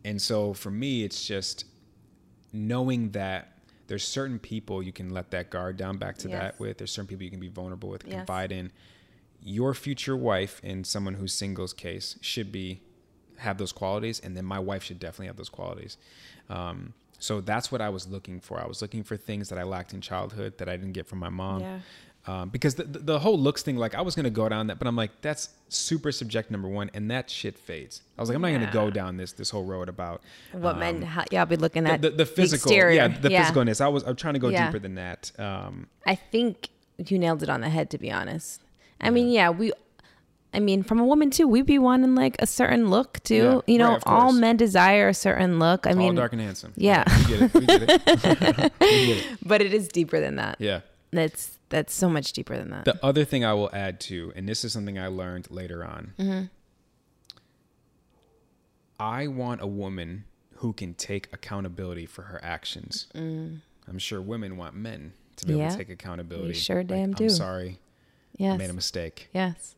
[0.04, 1.64] And so for me, it's just
[2.52, 3.53] knowing that
[3.86, 6.40] there's certain people you can let that guard down back to Yes.
[6.40, 6.78] that with.
[6.78, 8.14] There's certain people you can be vulnerable with, Yes.
[8.16, 8.72] confide in.
[9.42, 12.80] Your future wife, in someone who's singles case, should be
[13.38, 15.96] have those qualities, and then my wife should definitely have those qualities.
[16.48, 18.60] Um, so that's what I was looking for.
[18.60, 21.18] I was looking for things that I lacked in childhood that I didn't get from
[21.18, 21.60] my mom.
[21.60, 21.80] Yeah.
[22.26, 24.78] Um, because the, the the whole looks thing, like I was gonna go down that,
[24.78, 28.00] but I'm like, that's super subject number one, and that shit fades.
[28.16, 30.22] I was like, I'm not gonna go down this this whole road about
[30.52, 32.94] What um, men how, yeah, I'll be looking at the, the physical, exterior.
[32.96, 33.82] yeah, the physicalness.
[33.82, 34.66] I was I'm trying to go Yeah.
[34.66, 35.32] deeper than that.
[35.38, 38.62] Um, I think you nailed it on the head, to be honest.
[39.00, 39.72] I mean, yeah, we,
[40.54, 43.62] I mean, from a woman too, we'd be wanting like a certain look too.
[43.66, 45.86] Yeah, you know, right, all men desire a certain look.
[45.86, 46.72] I tall, mean, dark, and handsome.
[46.76, 47.04] yeah.
[47.28, 47.54] we get it.
[47.54, 47.88] We get it.
[48.80, 49.38] we get it.
[49.44, 50.56] but it is deeper than that.
[50.58, 50.80] Yeah.
[51.10, 52.84] That's that's so much deeper than that.
[52.84, 56.12] The other thing I will add to, and this is something I learned later on.
[56.18, 56.44] Mm-hmm.
[58.98, 60.24] I want a woman
[60.56, 63.08] who can take accountability for her actions.
[63.14, 65.70] I'm sure women want men to be able Mm.
[65.72, 66.54] To take accountability.
[66.54, 67.28] sure Like, damn I'm do.
[67.28, 67.78] sorry,
[68.40, 69.28] I made a mistake.
[69.32, 69.74] yes.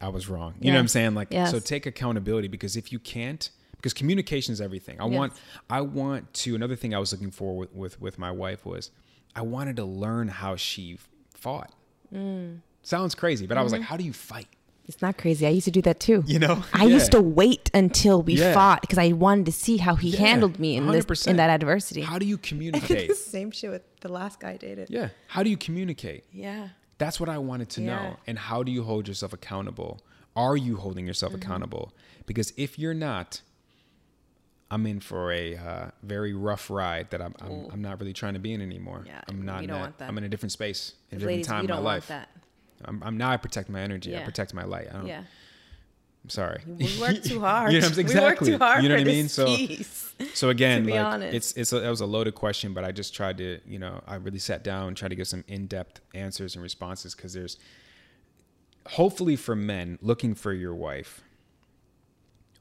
[0.00, 0.54] I was wrong.
[0.60, 1.14] You know what I'm saying?
[1.14, 1.50] Like, Yes.
[1.50, 5.00] so take accountability because if you can't, because communication is everything.
[5.00, 5.16] I Yes.
[5.16, 5.32] want,
[5.68, 6.54] I want to.
[6.54, 8.90] Another thing I was looking for with with, with my wife was,
[9.34, 10.98] I wanted to learn how she
[11.40, 11.72] fought.
[12.14, 12.60] Mm.
[12.82, 13.80] Sounds crazy, but I was Mm-hmm.
[13.82, 14.48] like, how do you fight?
[14.86, 15.46] It's not crazy.
[15.46, 16.24] I used to do that too.
[16.26, 18.54] You know, I used to wait until we Yeah.
[18.54, 21.26] fought because I wanted to see how he Yeah, handled me in this 100%.
[21.30, 22.00] in that adversity.
[22.00, 23.14] How do you communicate?
[23.14, 24.88] Same shit with the last guy I dated.
[24.88, 25.10] yeah.
[25.26, 26.24] How do you communicate?
[26.32, 26.68] Yeah.
[26.96, 27.86] That's what I wanted to Yeah.
[27.88, 28.16] know.
[28.26, 30.00] And how do you hold yourself accountable?
[30.34, 31.42] Are you holding yourself Mm-hmm.
[31.42, 31.92] accountable?
[32.24, 33.42] Because if you're not,
[34.70, 38.34] I'm in for a uh, very rough ride that I'm, I'm, I'm not really trying
[38.34, 39.04] to be in anymore.
[39.06, 39.62] Yeah, I'm not.
[39.62, 40.08] in don't that- want that.
[40.08, 42.10] I'm in a different space, in a different Ladies, time in my life.
[42.84, 43.30] I'm, I'm now.
[43.30, 44.16] I protect my energy.
[44.16, 44.88] I protect my light.
[44.90, 45.06] I don't.
[45.06, 45.22] Yeah.
[46.24, 46.60] I'm sorry.
[46.66, 47.72] We work too hard.
[47.72, 48.14] you know, exactly.
[48.14, 49.28] We work too hard you know what I mean?
[49.28, 50.14] So, piece.
[50.34, 51.34] so again, like honest.
[51.34, 54.02] it's it's a, that was a loaded question, but I just tried to, you know,
[54.06, 57.56] I really sat down and tried to give some in-depth answers and responses because there's
[58.88, 61.22] hopefully for men looking for your wife.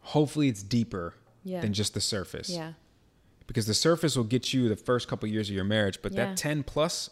[0.01, 1.61] Hopefully, it's deeper Yeah.
[1.61, 2.49] than just the surface.
[2.49, 2.73] Yeah.
[3.47, 6.25] Because the surface will get you the first couple years of your marriage, but Yeah.
[6.25, 7.09] that ten plus,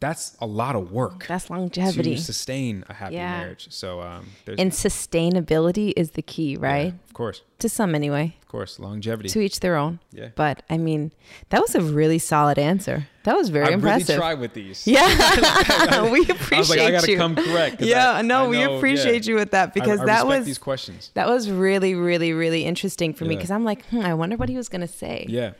[0.00, 2.16] that's a lot of work That's longevity.
[2.16, 3.38] to sustain a happy Yeah.
[3.40, 3.68] marriage.
[3.70, 6.86] So um, And sustainability is the key, right?
[6.86, 8.36] yeah, of course, To some anyway.
[8.42, 9.28] of course, longevity.
[9.30, 10.00] To each their own.
[10.12, 10.28] Yeah.
[10.34, 11.12] But I mean,
[11.48, 13.08] that was a really solid answer.
[13.24, 14.08] That was very I impressive.
[14.08, 14.86] really try with these.
[14.86, 17.16] Yeah, we appreciate I was like, I gotta you.
[17.18, 17.80] come correct.
[17.80, 19.30] Yeah, I- no, I we know- appreciate yeah.
[19.30, 21.10] you with that because I, I that was these questions.
[21.14, 24.48] that was really, really, really interesting for me because I'm like, hmm, I wonder what
[24.48, 25.26] he was gonna say.
[25.28, 25.52] Yeah,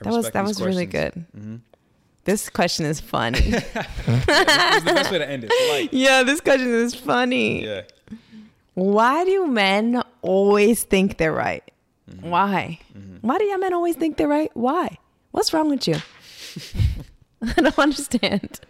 [0.00, 1.26] I that was that was really questions.
[1.34, 1.60] good.
[2.30, 3.40] This question is funny.
[3.50, 5.50] This is the best way to end it.
[5.72, 7.64] Like, yeah, this question is funny.
[7.64, 7.82] yeah,
[8.74, 11.68] Why do men always think they're right?
[12.08, 12.30] Mm-hmm.
[12.30, 12.78] Why?
[13.22, 14.48] Why do y'all men always think they're right?
[14.54, 14.96] Why?
[15.32, 15.96] What's wrong with you?
[17.42, 18.60] I don't understand.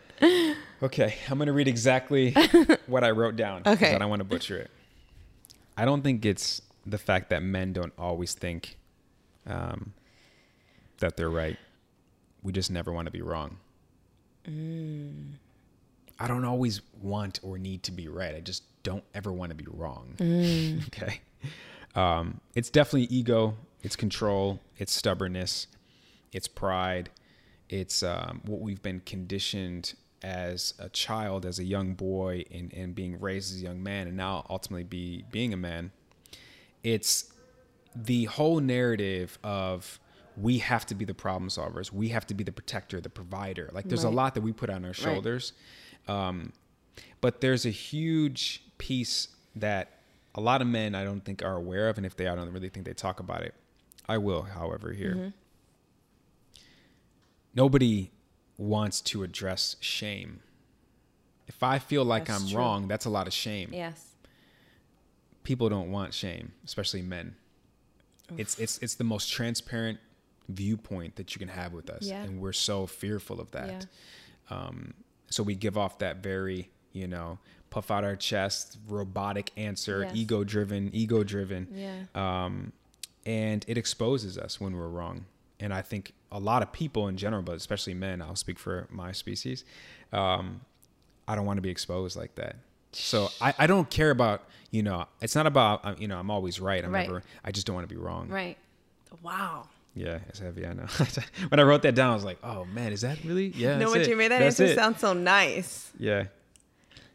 [0.82, 2.32] Okay, I'm gonna read exactly
[2.86, 3.60] what I wrote down.
[3.66, 3.94] Okay.
[3.94, 4.70] I don't want to butcher it.
[5.76, 8.78] I don't think it's the fact that men don't always think
[9.46, 9.92] um,
[11.00, 11.58] that they're right.
[12.42, 13.58] We just never want to be wrong.
[14.46, 15.32] Mm.
[16.18, 18.34] I don't always want or need to be right.
[18.34, 20.14] I just don't ever want to be wrong.
[20.18, 20.86] Mm.
[20.88, 21.20] okay.
[21.94, 23.54] Um, it's definitely ego.
[23.82, 24.60] It's control.
[24.78, 25.66] It's stubbornness.
[26.32, 27.10] It's pride.
[27.68, 32.94] It's um, what we've been conditioned as a child, as a young boy, and, and
[32.94, 35.92] being raised as a young man, and now ultimately be being a man.
[36.82, 37.32] It's
[37.94, 39.98] the whole narrative of
[40.40, 41.92] we have to be the problem solvers.
[41.92, 43.68] We have to be the protector, the provider.
[43.72, 45.52] Like there's a lot that we put on our shoulders.
[46.08, 46.52] Um,
[47.20, 49.98] but there's a huge piece that
[50.34, 52.36] a lot of men I don't think are aware of, and if they are, I
[52.36, 53.54] don't really think they talk about it.
[54.08, 55.14] I will, however, here.
[55.14, 55.28] Mm-hmm.
[57.54, 58.10] Nobody
[58.56, 60.40] wants to address shame.
[61.48, 62.58] If I feel like That's I'm true.
[62.58, 63.70] wrong, that's a lot of shame.
[63.72, 64.14] Yes.
[65.42, 67.34] People don't want shame, especially men.
[68.36, 69.98] It's it's it's the most transparent
[70.50, 72.22] viewpoint that you can have with us, Yeah.
[72.22, 73.86] and we're so fearful of that.
[74.50, 74.94] Um,
[75.30, 77.38] so we give off that very, you know,
[77.70, 80.12] puff out our chest, robotic answer, Yes.
[80.16, 81.68] ego driven, ego driven.
[81.72, 82.04] Yeah.
[82.14, 82.72] Um,
[83.24, 85.26] and it exposes us when we're wrong.
[85.60, 88.88] And I think a lot of people in general, but especially men, I'll speak for
[88.90, 89.64] my species,
[90.12, 90.62] um,
[91.28, 92.56] I don't want to be exposed like that.
[92.92, 94.42] So I, I don't care about,
[94.72, 96.84] you know, it's not about, uh, you know, I'm always right.
[96.84, 97.06] I'm Right.
[97.06, 98.28] never, I just don't want to be wrong.
[98.28, 98.56] Right.
[99.22, 99.68] Wow.
[99.94, 100.66] Yeah, it's heavy.
[100.66, 100.86] I know.
[101.48, 103.48] when I wrote that down, I was like, oh man, is that really?
[103.48, 103.78] Yeah.
[103.78, 104.08] no, it.
[104.08, 104.76] you made that That's answer it.
[104.76, 105.90] sound so nice.
[105.98, 106.24] Yeah.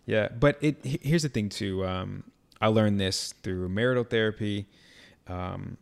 [0.06, 0.30] Yeah.
[0.30, 1.86] But it here's the thing too.
[1.86, 2.24] Um,
[2.60, 4.68] I learned this through marital therapy.
[5.28, 5.78] Um,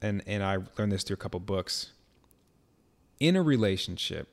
[0.00, 1.92] and, and I learned this through a couple books.
[3.20, 4.28] In a relationship,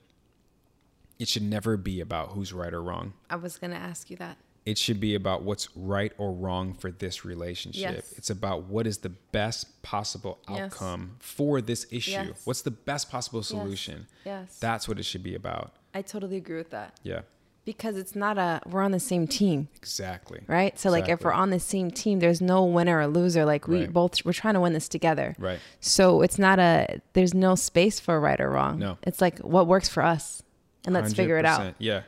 [1.18, 3.14] it should never be about who's right or wrong.
[3.30, 4.38] I was gonna ask you that.
[4.66, 7.96] It should be about what's right or wrong for this relationship.
[7.98, 8.14] Yes.
[8.18, 10.60] It's about what is the best possible Yes.
[10.74, 12.12] outcome for this issue.
[12.12, 12.42] Yes.
[12.46, 14.08] What's the best possible solution?
[14.26, 14.58] Yes.
[14.60, 15.74] That's what it should be about.
[15.94, 17.22] I totally agree with that Yeah,
[17.64, 20.42] because it's not a we're on the same team, exactly.
[20.48, 20.78] right?
[20.80, 23.46] So like if we're on the same team, there's no winner or loser.
[23.46, 23.94] Like we Right.
[23.94, 25.36] both we're trying to win this together.
[25.38, 25.60] Right.
[25.80, 28.80] So it's not a there's no space for right or wrong.
[28.80, 28.98] No.
[29.04, 30.42] It's like what works for us,
[30.86, 31.76] and let's figure it out.
[31.78, 32.02] Yeah,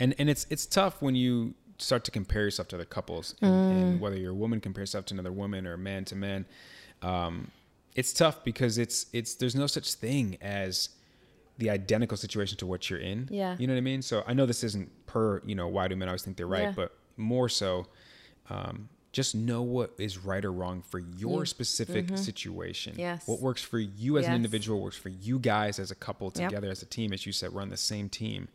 [0.00, 3.50] and and it's it's tough when you start to compare yourself to other couples, and,
[3.50, 3.70] Mm.
[3.82, 6.46] and whether you're a woman compare yourself to another woman or man to man.
[7.02, 7.50] Um,
[7.94, 10.90] it's tough because it's it's there's no such thing as
[11.58, 13.28] the identical situation to what you're in.
[13.30, 13.56] Yeah.
[13.58, 14.02] you know what I mean.
[14.02, 16.62] So I know this isn't per you know why do men always think they're right,
[16.64, 16.72] Yeah.
[16.76, 17.86] but more so.
[18.48, 21.46] Um, just know what is right or wrong for your You.
[21.46, 22.94] specific situation.
[22.96, 23.26] Yes.
[23.26, 26.48] What works for you as an individual works for you guys as a couple Yep.
[26.48, 27.12] together as a team.
[27.12, 28.48] As you said, we're on the same team.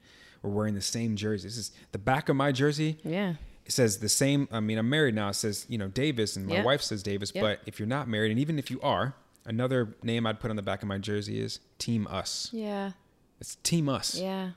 [0.46, 1.48] We're wearing the same jersey.
[1.48, 2.98] This is the back of my jersey.
[3.04, 3.36] Yeah.
[3.66, 4.48] It says the same.
[4.52, 5.30] I mean, I'm married now.
[5.30, 6.64] It says, you know, Davis, and my Yeah.
[6.64, 7.32] wife says Davis.
[7.34, 7.42] Yeah.
[7.42, 9.16] But if you're not married, and even if you are,
[9.46, 12.50] another name I'd put on the back of my jersey is Team Us.
[12.54, 12.92] Yeah.
[13.42, 14.16] It's Team Us.
[14.20, 14.52] Yeah.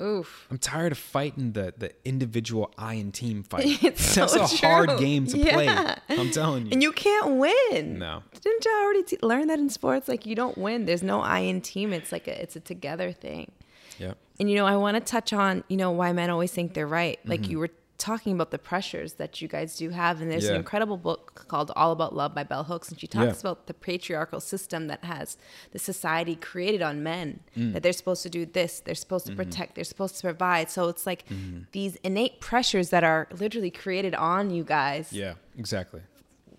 [0.00, 0.46] Oof.
[0.48, 3.66] I'm tired of fighting the the individual I and team fight.
[3.82, 5.52] It's That's so a hard game to Yeah.
[5.52, 5.68] play.
[6.16, 6.72] I'm telling you.
[6.72, 7.98] And you can't win.
[7.98, 8.22] No.
[8.40, 10.06] Didn't you already t- learn that in sports?
[10.08, 10.84] Like you don't win.
[10.86, 11.92] There's no I and team.
[11.92, 13.50] It's like a it's a together thing.
[13.98, 14.16] Yep.
[14.40, 16.86] And you know, I want to touch on, you know, why men always think they're
[16.86, 17.18] right.
[17.24, 17.50] Like Mm-hmm.
[17.50, 20.20] you were talking about the pressures that you guys do have.
[20.20, 22.90] And there's an incredible book called All About Love by Bell Hooks.
[22.90, 23.50] And she talks Yeah.
[23.50, 25.36] about the patriarchal system that has
[25.72, 27.40] the society created on men.
[27.56, 27.72] Mm.
[27.72, 29.42] That they're supposed to do this, they're supposed to Mm-hmm.
[29.42, 30.70] protect, they're supposed to provide.
[30.70, 31.24] So it's like
[31.72, 36.02] these innate pressures that are literally created on you guys Yeah, exactly.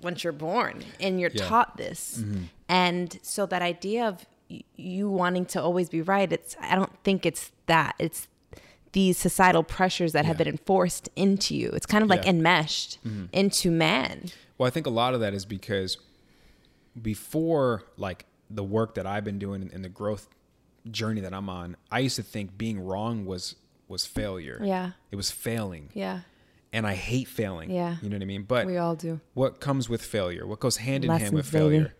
[0.01, 1.39] once you're born and you're Yeah.
[1.43, 1.49] Mm-hmm.
[1.49, 2.21] taught this.
[2.67, 4.25] And so that idea of
[4.75, 7.95] you wanting to always be right, it's I don't think it's that.
[7.99, 8.27] It's
[8.91, 11.69] these societal pressures that have been enforced into you.
[11.73, 12.31] It's kind of like Yeah.
[12.31, 12.37] Mm-hmm.
[12.37, 12.97] enmeshed
[13.31, 14.29] into man.
[14.57, 15.97] Well, I think a lot of that is because
[16.99, 20.27] before like the work that I've been doing and the growth
[20.89, 23.55] journey that I'm on, I used to think being wrong was
[23.87, 24.59] was failure.
[24.63, 24.91] Yeah.
[25.11, 25.89] It was failing.
[25.93, 26.21] Yeah.
[26.71, 27.71] And I hate failing.
[27.71, 27.97] Yeah.
[28.01, 28.43] You know what I mean?
[28.43, 29.19] But we all do.
[29.33, 30.45] what comes with failure?
[30.45, 31.59] What goes hand in hand Lessons, with baby.
[31.75, 31.93] failure?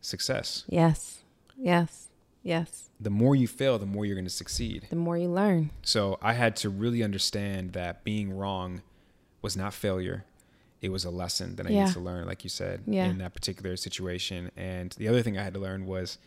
[0.00, 0.64] Success.
[0.68, 1.21] Yes.
[1.62, 2.08] Yes.
[2.42, 2.90] Yes.
[3.00, 4.88] The more you fail, the more you're going to succeed.
[4.90, 5.70] The more you learn.
[5.82, 8.82] So I had to really understand that being wrong
[9.42, 10.24] was not failure.
[10.80, 11.80] It was a lesson that I Yeah.
[11.82, 13.06] needed to learn, like you said, Yeah.
[13.06, 14.50] in that particular situation.
[14.56, 16.18] And the other thing I had to learn was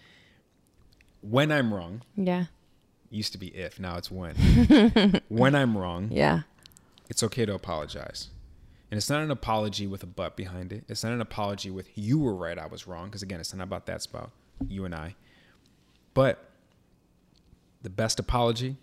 [1.21, 2.45] when I'm wrong, Yeah.
[3.09, 4.35] used to be if, now it's when.
[5.27, 6.43] when I'm wrong, Yeah.
[7.09, 8.29] it's okay to apologize.
[8.89, 10.85] And it's not an apology with a but behind it.
[10.87, 13.07] It's not an apology with you were right, I was wrong.
[13.07, 13.95] Because again, it's not about that.
[13.95, 14.31] It's about
[14.67, 15.15] you and I.
[16.15, 16.49] But
[17.83, 18.77] the best apology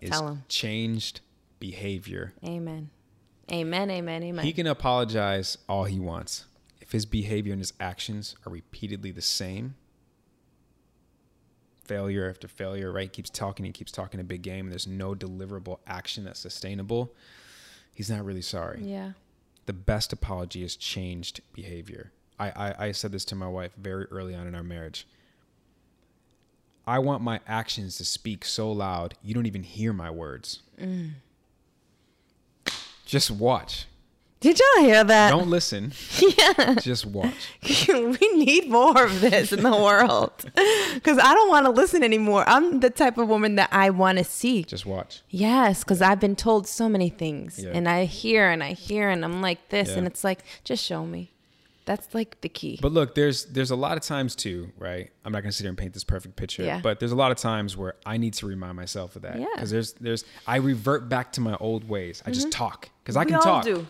[0.00, 0.12] is
[0.48, 1.20] changed
[1.58, 2.34] behavior.
[2.44, 2.90] Amen.
[3.50, 3.90] Amen.
[3.90, 4.22] Amen.
[4.22, 4.44] Amen.
[4.44, 6.44] He can apologize all he wants.
[6.80, 9.74] If his behavior and his actions are repeatedly the same,
[11.82, 13.12] failure after failure, right?
[13.12, 17.14] Keeps talking, he keeps talking a big game, and there's no deliverable action that's sustainable.
[17.94, 18.80] He's not really sorry.
[18.82, 19.12] yeah.
[19.66, 22.12] The best apology is changed behavior.
[22.38, 25.06] I, I, I said this to my wife very early on in our marriage.
[26.86, 30.60] I want my actions to speak so loud you don't even hear my words.
[30.80, 31.12] Mm.
[33.06, 33.86] Just watch.
[34.40, 35.30] Did y'all hear that?
[35.30, 35.92] Don't listen.
[36.38, 36.74] Yeah.
[36.74, 37.48] Just watch.
[37.88, 40.32] we need more of this in the world
[40.94, 42.44] because I don't want to listen anymore.
[42.46, 44.64] I'm the type of woman that I want to see.
[44.64, 45.22] Just watch.
[45.30, 47.70] Yes, because I've been told so many things, Yeah.
[47.72, 51.06] and I hear and I hear, and I'm like this, and it's like just show
[51.06, 51.30] me.
[51.86, 52.78] That's like the key.
[52.80, 55.10] But look, there's there's a lot of times too, right?
[55.24, 56.80] I'm not gonna sit here and paint this perfect picture, Yeah.
[56.82, 59.38] but there's a lot of times where I need to remind myself of that.
[59.38, 59.46] Yeah.
[59.54, 62.22] Because there's there's I revert back to my old ways.
[62.24, 63.32] I just talk because I Mm-hmm.
[63.34, 63.64] Can talk.
[63.64, 63.86] do.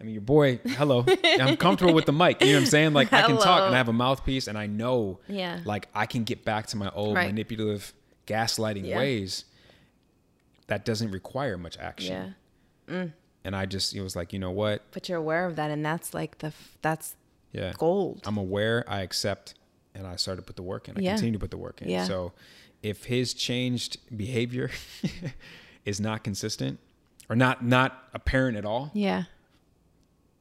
[0.00, 1.04] I mean, your boy, hello.
[1.24, 2.40] I'm comfortable with the mic.
[2.40, 2.92] You know what I'm saying?
[2.94, 5.60] Like I can talk and I have a mouthpiece, and I know, Yeah.
[5.66, 7.26] like I can get back to my old Right.
[7.28, 7.92] manipulative,
[8.26, 8.96] gaslighting Yeah.
[8.98, 9.44] ways.
[10.68, 12.34] That doesn't require much action.
[12.88, 13.06] Yeah,
[13.44, 14.82] And I just it was like, you know what?
[14.92, 17.16] but you're aware of that, and that's like the that's
[17.54, 17.72] Yeah.
[17.78, 18.20] gold.
[18.26, 19.54] I'm aware, I accept,
[19.94, 20.98] and I started to put the work in.
[20.98, 21.12] I Yeah.
[21.12, 21.88] continue to put the work in.
[21.88, 22.04] Yeah.
[22.04, 22.32] So
[22.82, 24.70] if his changed behavior
[25.86, 26.78] is not consistent
[27.30, 29.24] or not not apparent at all, Yeah,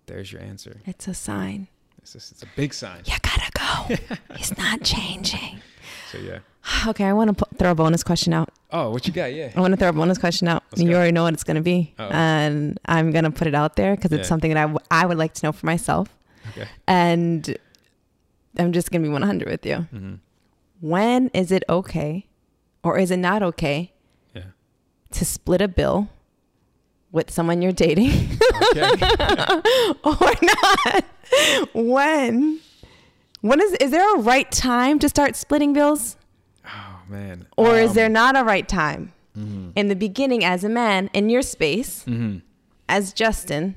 [0.08, 0.82] there's your answer.
[0.86, 1.68] it's a sign.
[2.02, 3.04] It's just, it's a big sign.
[3.06, 4.16] You gotta go.
[4.36, 5.60] He's not changing.
[6.12, 6.40] So yeah.
[6.88, 8.50] Okay, I want to throw a bonus question out.
[8.72, 9.34] Oh, what you got?
[9.34, 9.52] Yeah.
[9.56, 10.64] I want to throw a bonus question out.
[10.72, 10.96] Let's you go.
[10.96, 11.94] already know what it's going to be.
[12.00, 12.10] Uh-oh.
[12.12, 14.30] And I'm going to put it out there because it's Yeah.
[14.30, 16.08] something that I, w- I would like to know for myself.
[16.50, 16.68] Okay.
[16.88, 17.58] And
[18.58, 19.78] I'm just going to be 100 with you.
[19.92, 20.14] hmm
[20.82, 22.28] When is it okay
[22.84, 23.94] or is it not okay
[24.36, 24.44] Yeah.
[25.12, 26.10] to split a bill
[27.12, 28.12] with someone you're dating
[28.72, 28.90] Okay.
[30.04, 31.06] or not?
[31.74, 32.60] when?
[33.42, 36.16] When is is there a right time to start splitting bills
[36.66, 37.46] oh man.
[37.58, 39.14] or is Um, there not a right time?
[39.38, 39.72] mhm.
[39.76, 42.42] In the beginning as a man in your space Mhm.
[42.88, 43.76] as Justin.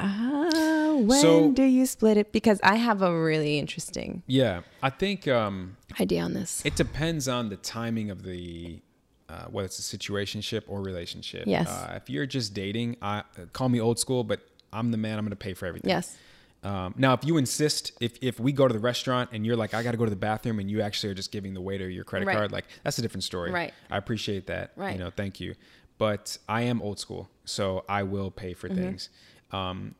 [0.00, 2.32] Uh, when So- do you split it?
[2.32, 6.62] Because I have a really interesting Yeah, I think um, idea on this.
[6.64, 8.80] it depends on the timing of the
[9.28, 11.44] uh, whether it's a situationship or relationship.
[11.46, 11.66] Yes.
[11.68, 13.22] Uh, if you're just dating, I
[13.54, 14.40] call me old school, but
[14.72, 15.18] I'm the man.
[15.18, 15.88] I'm going to pay for everything.
[15.88, 16.16] Yes.
[16.62, 19.72] Um, now, if you insist, if if we go to the restaurant and you're like,
[19.74, 21.88] I got to go to the bathroom, and you actually are just giving the waiter
[21.88, 22.36] your credit Right.
[22.36, 23.50] card, like that's a different story.
[23.50, 23.72] Right.
[23.90, 24.72] I appreciate that.
[24.76, 24.92] Right.
[24.92, 25.54] You know, thank you.
[25.96, 28.78] But I am old school, so I will pay for Mm-hmm.
[28.82, 29.08] things.
[29.54, 29.94] Um,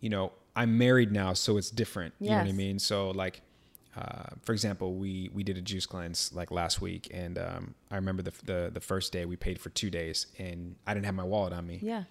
[0.00, 2.14] you know, I'm married now, so it's different.
[2.20, 2.78] You know what I mean?
[2.78, 3.40] So like,
[3.96, 7.96] uh, for example, we we did a juice cleanse like last week, and um, I
[7.96, 11.14] remember the, the the first day we paid for two days, and I didn't have
[11.14, 12.04] my wallet on me, Yeah.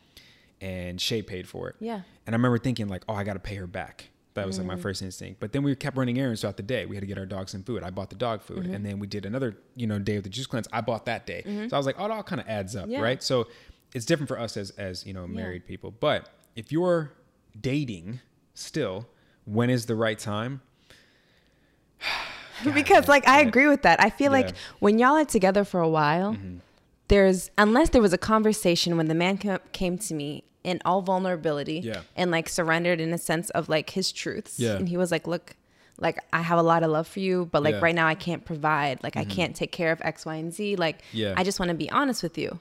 [0.62, 1.76] and Shay paid for it.
[1.80, 2.02] Yeah.
[2.26, 4.10] And I remember thinking like, oh, I got to pay her back.
[4.36, 4.76] That was like Mm.
[4.76, 5.40] my first instinct.
[5.40, 6.86] But then we kept running errands throughout the day.
[6.88, 7.84] We had to get our dogs some food.
[7.84, 8.74] I bought the dog food, Mm-hmm.
[8.74, 10.68] and then we did another, you know, day of the juice cleanse.
[10.74, 11.44] I bought that day.
[11.70, 13.02] So I was like, oh, it all kind of adds up, Yeah.
[13.02, 13.22] right?
[13.22, 13.48] So
[13.94, 15.92] it's different for us as as you know married people.
[15.92, 17.12] But if you're
[17.60, 18.20] dating
[18.54, 19.08] still,
[19.46, 20.62] when is the right time?
[22.74, 24.02] because like I agree with that.
[24.02, 24.52] I feel like Yeah.
[24.52, 24.76] Mm-hmm.
[24.80, 26.38] when y'all are together for a while,
[27.08, 31.02] there's unless there was a conversation when the man ca- came to me in all
[31.02, 32.02] vulnerability Yeah.
[32.16, 34.60] and like surrendered in a sense of like his truths.
[34.60, 34.76] Yeah.
[34.76, 35.56] And he was like, "Look,
[36.00, 37.76] like I have a lot of love for you, but like.
[37.76, 37.84] Mm-hmm.
[37.84, 39.04] right now I can't provide.
[39.04, 40.78] Like I can't take care of X, Y, and Z.
[40.78, 41.30] Like Yeah.
[41.32, 41.40] Mm-hmm.
[41.40, 42.58] I just want to be honest with you."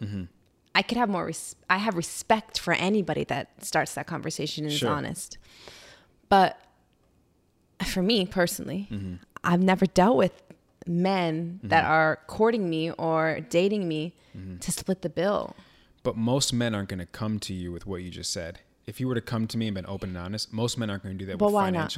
[0.74, 1.26] I could have more.
[1.26, 4.88] Res- I have respect for anybody that starts that conversation and Sure.
[4.88, 5.38] is honest.
[6.28, 6.58] But
[7.86, 9.14] for me personally, Mm-hmm.
[9.44, 10.40] I've never dealt with
[10.86, 11.92] men that Mm-hmm.
[11.92, 14.14] are courting me or dating me
[14.60, 15.54] to split the bill.
[16.04, 18.60] But most men aren't going to come to you with what you just said.
[18.86, 21.02] If you were to come to me and been open and honest, most men aren't
[21.02, 21.96] going to do that But with why not?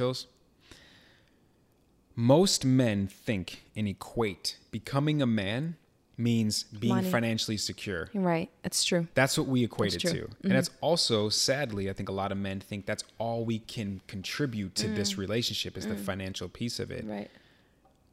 [2.15, 5.75] Most men think and equate becoming a man
[6.17, 7.09] means being Money.
[7.09, 8.09] financially secure.
[8.13, 8.49] Right.
[8.63, 9.07] It's true.
[9.15, 10.27] That's what we equate That's it true.
[10.27, 10.41] Mm-hmm.
[10.41, 10.47] to.
[10.47, 14.01] And that's also, sadly, I think a lot of men think that's all we can
[14.07, 17.05] contribute to this relationship is the financial piece of it.
[17.05, 17.11] Mm.
[17.11, 17.31] Right.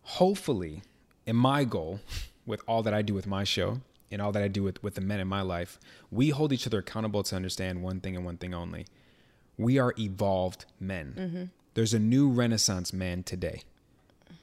[0.02, 0.82] Hopefully,
[1.26, 2.00] in my goal,
[2.44, 3.80] with all that I do with my show
[4.10, 5.78] and all that I do with, with the men in my life,
[6.10, 8.86] we hold each other accountable to understand one thing and one thing only.
[9.56, 11.14] We are evolved men.
[11.16, 11.44] Mm-hmm.
[11.74, 13.62] There's a new Renaissance man today.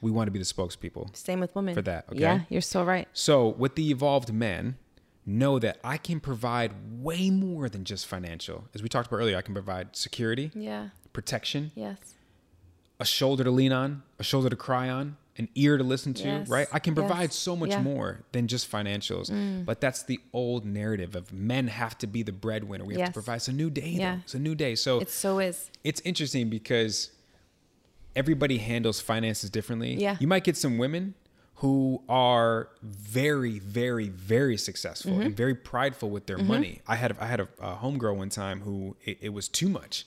[0.00, 1.14] We want to be the spokespeople.
[1.16, 1.74] Same with women.
[1.74, 2.20] For that, okay?
[2.20, 3.06] Yeah, you're so right.
[3.12, 4.76] So, with the evolved men,
[5.26, 6.72] know that I can provide
[7.02, 8.64] way more than just financial.
[8.74, 10.88] As we talked about earlier, I can provide security, Yeah.
[11.12, 11.98] protection, Yes.
[12.98, 16.24] a shoulder to lean on, a shoulder to cry on, an ear to listen to,
[16.24, 16.48] Yes.
[16.48, 16.66] right?
[16.72, 17.36] I can provide Yes.
[17.36, 17.80] so much Yeah.
[17.80, 17.84] Mm.
[17.84, 19.30] more than just financials.
[19.64, 22.84] But that's the old narrative of men have to be the breadwinner.
[22.84, 23.36] We have to provide.
[23.36, 23.90] It's a new day.
[23.90, 24.16] Yeah.
[24.16, 24.20] Though.
[24.24, 24.74] It's a new day.
[24.74, 25.70] So It so is.
[25.84, 27.10] it's interesting because
[28.16, 29.94] everybody handles finances differently.
[29.94, 30.16] Yeah.
[30.20, 31.14] You might get some women
[31.56, 35.20] who are very, very, very successful Mm-hmm.
[35.22, 36.80] and very prideful with their money.
[36.88, 40.06] I had I had a, a homegirl one time who it, it was too much.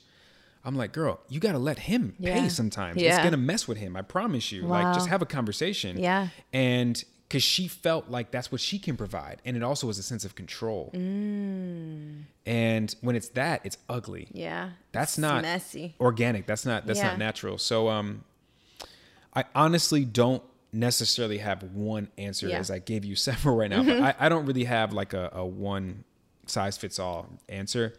[0.66, 2.40] I'm like, girl, you got to let him Yeah.
[2.40, 3.02] pay sometimes.
[3.02, 3.96] It's gonna mess with him.
[3.98, 4.64] I promise you.
[4.64, 6.00] Like, just have a conversation.
[6.00, 6.30] Yeah.
[6.54, 7.04] And
[7.34, 10.24] because she felt like that's what she can provide, and it also was a sense
[10.24, 10.92] of control.
[10.94, 12.26] Mm.
[12.46, 14.70] And when it's that, it's ugly Yeah.
[14.92, 15.96] that's It's not messy.
[16.00, 17.08] organic that's not that's Yeah.
[17.10, 18.24] not natural so um
[19.34, 22.60] i honestly don't necessarily have one answer Yeah.
[22.60, 25.30] as i gave you several right now but I, I don't really have like a,
[25.34, 26.04] a one
[26.46, 27.94] size fits all answer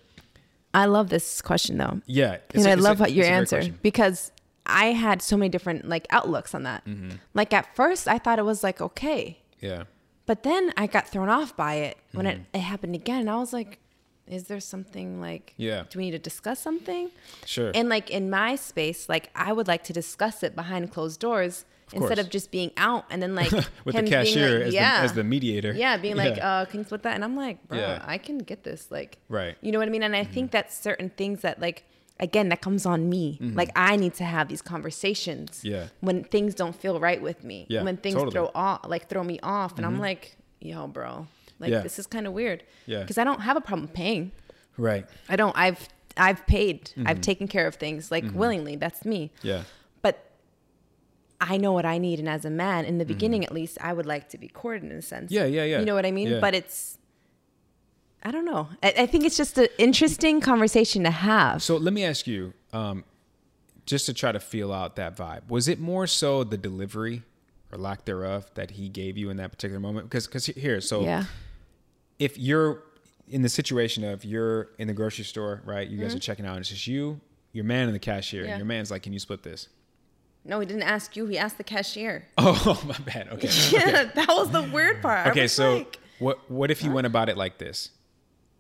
[0.77, 2.01] I love this question though.
[2.07, 3.79] yeah and a- I a- love how your answer question.
[3.83, 4.31] because
[4.67, 6.85] I had so many different like outlooks on that.
[6.87, 7.11] Mm-hmm.
[7.35, 9.85] Like at first, I thought it was like okay, yeah
[10.27, 12.41] but then I got thrown off by it when Mm-hmm.
[12.55, 13.21] it, it happened again.
[13.21, 13.79] And I was like,
[14.27, 15.53] is there something like?
[15.59, 15.85] Yeah.
[15.91, 17.11] Do we need to discuss something?
[17.45, 21.21] sure And like in my space, like I would like to discuss it behind closed
[21.21, 22.19] doors instead course.
[22.21, 23.51] of just being out and then like
[23.85, 24.97] with him the being cashier like, as, yeah.
[25.01, 26.49] the, as the mediator Yeah, being like, Yeah.
[26.61, 27.15] uh, can you split that?
[27.17, 28.03] And I'm like, bro, Yeah.
[28.07, 28.91] I can get this.
[28.91, 29.57] Like, Right.
[29.57, 29.67] Mm-hmm.
[29.67, 30.03] You know what I mean?
[30.05, 31.85] And I think that certain things that, like,
[32.21, 33.39] again, that comes on me.
[33.41, 35.59] Like, I need to have these conversations.
[35.59, 35.69] Mm-hmm.
[35.69, 35.87] Yeah.
[36.01, 37.67] When things don't feel right with me.
[37.69, 38.33] Yeah, When things totally.
[38.33, 41.27] throw off, like, throw me off, and I'm like, yo, bro,
[41.59, 41.81] like, Yeah.
[41.81, 42.63] this is kind of weird.
[42.87, 43.01] Yeah.
[43.01, 44.33] Because I don't have a problem paying.
[44.77, 45.57] right I don't.
[45.57, 46.85] I've I've paid.
[46.87, 47.09] Mm-hmm.
[47.09, 48.77] I've taken care of things like willingly.
[48.77, 49.33] That's me.
[49.43, 49.63] yeah
[50.03, 50.31] But
[51.41, 53.13] I know what I need, and as a man, in the Mm-hmm.
[53.15, 55.33] beginning at least, I would like to be courted in a sense.
[55.33, 55.81] Yeah, yeah, yeah.
[55.81, 56.29] You know what I mean?
[56.29, 56.41] Yeah.
[56.41, 56.99] But it's,
[58.25, 58.69] I don't know.
[58.83, 61.63] I, I think it's just an interesting conversation to have.
[61.63, 63.05] So let me ask you, um,
[63.87, 67.23] just to try to feel out that vibe, was it more so the delivery
[67.71, 70.09] or lack thereof that he gave you in that particular moment?
[70.09, 71.25] Because because here, so yeah.
[72.19, 72.83] if you're
[73.29, 75.87] in the situation of you're in the grocery store, right?
[75.87, 77.21] You guys are checking out, and it's just you,
[77.53, 78.47] your man, and the cashier, Mm-hmm.
[78.49, 78.53] Yeah.
[78.55, 79.69] and your man's like, "Can you split this?"
[80.47, 81.27] No, he didn't ask you.
[81.27, 82.27] He asked the cashier.
[82.39, 83.29] Oh, my bad.
[83.33, 83.49] Okay.
[83.71, 85.27] Yeah, that was the weird part.
[85.29, 85.47] Okay.
[85.47, 87.91] So like- what what if he went about it like this?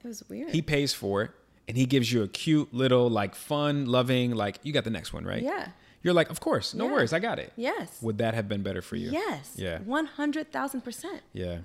[0.04, 0.50] It was weird.
[0.50, 1.30] He pays for it,
[1.68, 5.12] and he gives you a cute little, like, fun, loving, like, you got the next
[5.12, 5.42] one, right?
[5.42, 5.68] Yeah.
[6.02, 6.92] You're like, of course, no Yeah.
[6.92, 7.52] worries, I got it.
[7.56, 7.98] yes.
[8.02, 9.10] Would that have been better for you?
[9.10, 9.54] yes.
[9.56, 9.78] Yeah.
[9.80, 11.22] One hundred thousand percent.
[11.32, 11.58] Yeah.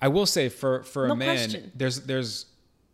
[0.00, 1.72] I will say for for No a man, question.
[1.74, 2.46] there's there's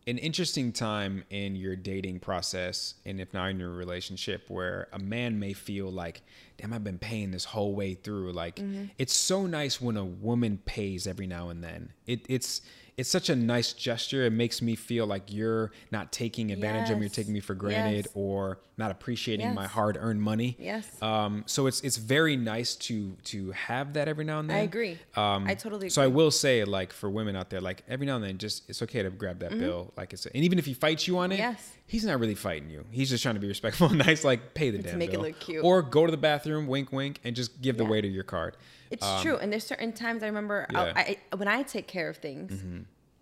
[0.09, 4.99] an interesting time in your dating process and if not in your relationship where a
[4.99, 6.23] man may feel like,
[6.57, 8.33] damn, I've been paying this whole way through.
[8.33, 8.87] Like Mm-hmm.
[8.99, 11.93] it's so nice when a woman pays every now and then.
[12.07, 12.63] It it's
[12.99, 14.25] it's such a nice gesture.
[14.27, 17.55] It makes me feel like you're not taking advantage of me, you're taking me for
[17.55, 18.13] granted, Yes.
[18.15, 20.57] or not appreciating my hard-earned money.
[20.61, 20.87] Yes.
[21.03, 24.57] Um, so it's it's very nice to to have that every now and then.
[24.57, 24.99] I agree.
[25.17, 28.17] Um, I totally So I will say, like for women out there, like every now
[28.17, 29.93] and then, just it's okay to grab that bill.
[29.97, 31.53] Like it's, and even if he fights you on it, Mm-hmm.
[31.53, 31.73] Yes.
[31.87, 32.85] he's not really fighting you.
[32.91, 34.25] He's just trying to be respectful and nice.
[34.25, 35.65] Like pay the To damn make it bill, look cute.
[35.65, 37.91] or go to the bathroom, wink, wink, and just give the Yeah.
[37.91, 38.57] waiter your card.
[38.91, 40.93] It's Um, true, and there's certain times I remember Yeah.
[40.95, 40.99] Mm-hmm.
[41.33, 42.63] I, when I take care of things,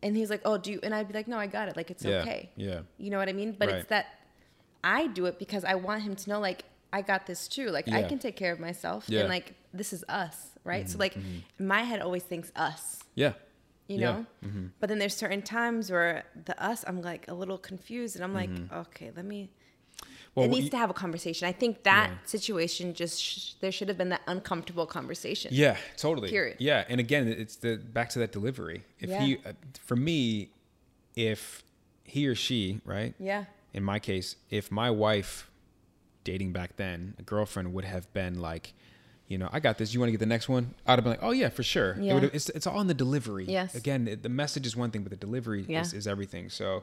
[0.03, 1.77] and he's like, "Oh, do you?" And I'd be like, "No, I got it.
[1.77, 2.81] Like it's Yeah, okay." yeah.
[2.99, 3.53] You know what I mean?
[3.59, 3.77] But Right.
[3.79, 4.07] it's that
[4.85, 7.71] I do it because I want him to know, like, I got this too.
[7.71, 9.21] Like I can take care of myself, Yeah.
[9.21, 10.89] and like this is us, right?
[10.89, 11.17] So like
[11.59, 13.33] my head always thinks us, Yeah.
[13.89, 14.23] you Yeah.
[14.43, 14.71] know.
[14.81, 18.35] But then there's certain times where the us, I'm like a little confused, and I'm
[18.35, 19.51] like, okay, let me.
[20.37, 21.49] Well, it needs you- to have a conversation.
[21.49, 22.17] I think that Yeah.
[22.27, 25.51] situation just sh- there should have been that uncomfortable conversation.
[25.53, 26.29] Yeah, totally.
[26.31, 26.57] Period.
[26.61, 28.85] Yeah, and again, it's the back to that delivery.
[29.01, 29.23] If Yeah.
[29.25, 30.51] he, uh, for me,
[31.17, 31.65] if
[32.05, 33.15] he or she, right?
[33.19, 33.47] Yeah.
[33.73, 35.51] In my case, if my wife,
[36.23, 38.75] dating back then, a girlfriend would have been like,
[39.29, 39.95] you know, I got this.
[39.95, 40.75] You want to get the next one?
[40.87, 41.97] I'd have been like, oh yeah, for sure.
[42.01, 42.15] Yeah.
[42.15, 43.47] would've- it's it's all in the delivery.
[43.47, 43.75] Yes.
[43.75, 45.81] Again, it, the message is one thing, but the delivery Yeah.
[45.81, 46.51] is, is everything.
[46.51, 46.83] So.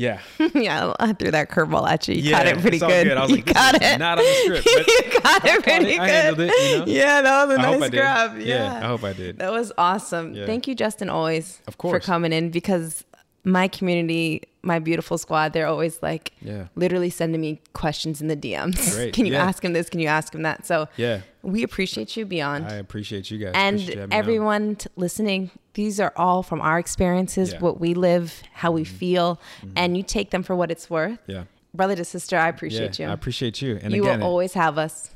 [0.00, 0.20] Yeah.
[0.54, 2.14] yeah, I threw that curveball at you.
[2.14, 3.12] You yeah, caught it pretty all good.
[3.18, 3.98] I was you like, got it.
[3.98, 4.68] not on the script.
[4.74, 6.00] But you got it pretty good.
[6.00, 6.84] I handled it, you know?
[6.86, 8.38] Yeah, that was a I nice grab.
[8.38, 8.76] Yeah, Yeah.
[8.82, 9.38] I hope I did.
[9.40, 10.32] That was awesome.
[10.34, 10.46] Yeah.
[10.46, 12.02] Thank you, Justin, always Of course.
[12.02, 13.04] for coming in because
[13.44, 16.66] my community, my beautiful squad, they're always like Yeah.
[16.76, 19.12] literally sending me questions in the DMs.
[19.14, 19.44] Can you Yeah.
[19.46, 19.88] ask him this?
[19.88, 20.66] Can you ask him that?
[20.66, 21.20] So Yeah.
[21.42, 22.66] we appreciate you beyond.
[22.66, 23.52] I appreciate you guys.
[23.54, 24.12] and you having me on.
[24.12, 27.56] everyone t- listening, these are all from our experiences, Yeah.
[27.56, 27.64] Mm-hmm.
[27.64, 29.40] what we live, how we feel,
[29.74, 31.18] and you take them for what it's worth.
[31.26, 31.44] Yeah.
[31.72, 33.06] Brother to sister, I appreciate you.
[33.06, 33.78] I appreciate you.
[33.82, 35.10] And you again, will always have us.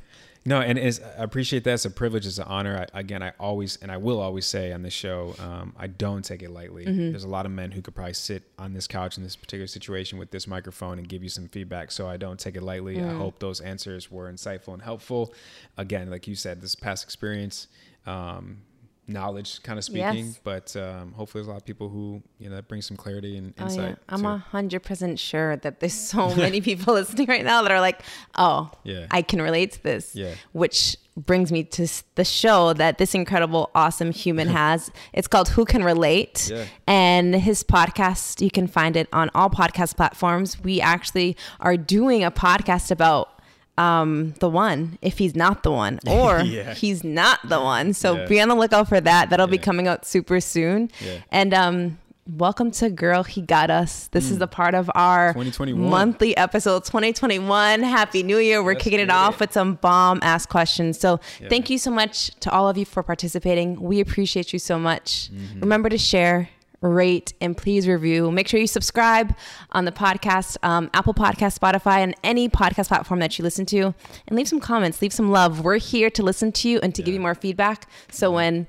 [0.47, 0.93] No, and I
[1.23, 1.75] appreciate that.
[1.75, 2.27] It's a privilege.
[2.27, 2.87] It's an honor.
[2.93, 6.23] I, again, I always and I will always say on this show, um, I don't
[6.23, 6.85] take it lightly.
[6.85, 7.11] Mm-hmm.
[7.11, 9.67] There's a lot of men who could probably sit on this couch in this particular
[9.67, 11.91] situation with this microphone and give you some feedback.
[11.91, 12.97] So I don't take it lightly.
[12.97, 13.11] Mm.
[13.11, 15.33] I hope those answers were insightful and helpful.
[15.79, 17.69] Again, like you said, this past experience.
[18.07, 18.59] Um,
[19.07, 20.41] knowledge kind of speaking Yes.
[20.43, 23.37] but um, hopefully there's a lot of people who you know that brings some clarity
[23.37, 23.95] and Oh, insight yeah.
[24.09, 28.01] I'm hundred percent sure that there's so many people listening right now that are like,
[28.37, 29.07] "Oh, Yeah.
[29.11, 30.35] I can relate to this." Yeah.
[30.53, 31.87] Which brings me to
[32.17, 34.91] the show that this incredible, awesome human has.
[35.13, 36.65] It's called Who Can Relate, Yeah.
[36.87, 40.59] and his podcast you can find it on all podcast platforms.
[40.63, 43.29] We actually are doing a podcast about
[43.77, 46.75] um the one if he's not the one or Yeah.
[46.75, 48.27] he's not the one so Yeah.
[48.27, 51.19] be on the lookout for that that'll be coming out super soon Yeah.
[51.33, 55.91] and um welcome to girl he got us this is the part of our 2021.
[55.91, 60.47] monthly episode 2021 happy new year we're Let's kicking it off with some bomb ass
[60.47, 61.49] questions so Yeah.
[61.51, 65.31] thank you so much to all of you for participating we appreciate you so much
[65.35, 65.61] Mm-hmm.
[65.61, 66.49] remember to share
[66.89, 68.31] rate and please review.
[68.31, 69.35] Make sure you subscribe
[69.73, 73.95] on the podcast um, apple podcast spotify and any podcast platform that you listen to.
[74.27, 75.61] And leave some comments leave some love.
[75.65, 77.89] We're here to listen to you and to give you more feedback.
[78.11, 78.67] So when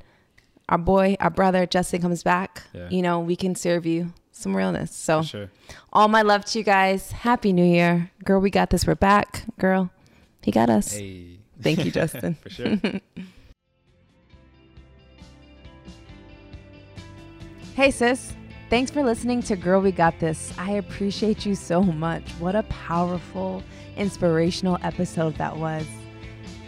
[0.69, 2.89] our boy our brother justin comes back Yeah.
[2.89, 4.95] you know we can serve you some realness.
[4.95, 5.49] So sure.
[5.93, 7.11] all my love to you guys.
[7.11, 8.11] Happy new year.
[8.23, 8.85] Girl we got this.
[8.87, 9.43] We're back.
[9.59, 9.91] Girl
[10.41, 10.93] he got us.
[10.93, 11.39] Hey.
[11.61, 12.35] Thank you justin.
[12.35, 12.77] For sure
[17.75, 18.33] Hey, sis.
[18.69, 20.53] Thanks for listening to Girl We Got This.
[20.57, 22.23] I appreciate you so much.
[22.39, 23.61] What a powerful,
[23.97, 25.85] inspirational episode that was.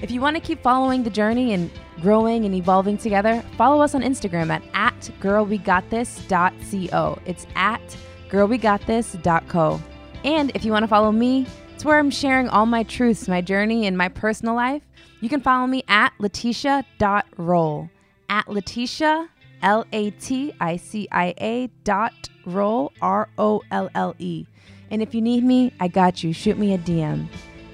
[0.01, 3.95] If you want to keep following the journey and growing and evolving together, follow us
[3.95, 7.19] on Instagram at, at girlwegotthis.co.
[7.25, 7.97] It's at
[8.27, 9.81] girlwegotthis.co.
[10.25, 13.39] And if you want to follow me, it's where I'm sharing all my truths, my
[13.39, 14.83] journey, and my personal life.
[15.21, 17.89] You can follow me at laticia.rolle.
[18.29, 19.29] At Laticia,
[19.61, 24.45] L A T I C I A dot rolle, R O L L E.
[24.91, 26.33] And if you need me, I got you.
[26.33, 27.27] Shoot me a DM.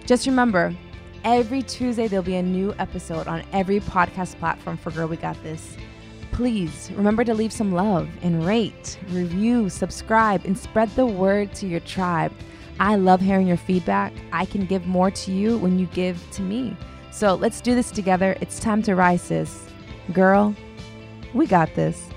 [0.06, 0.76] Just remember,
[1.24, 5.42] every Tuesday there'll be a new episode on every podcast platform for Girl We Got
[5.44, 5.78] This.
[6.32, 11.68] Please remember to leave some love and rate, review, subscribe, and spread the word to
[11.68, 12.34] your tribe.
[12.80, 14.12] I love hearing your feedback.
[14.32, 16.76] I can give more to you when you give to me.
[17.12, 18.36] So let's do this together.
[18.42, 19.68] It's time to rise, sis.
[20.12, 20.56] Girl,
[21.34, 22.13] we got this.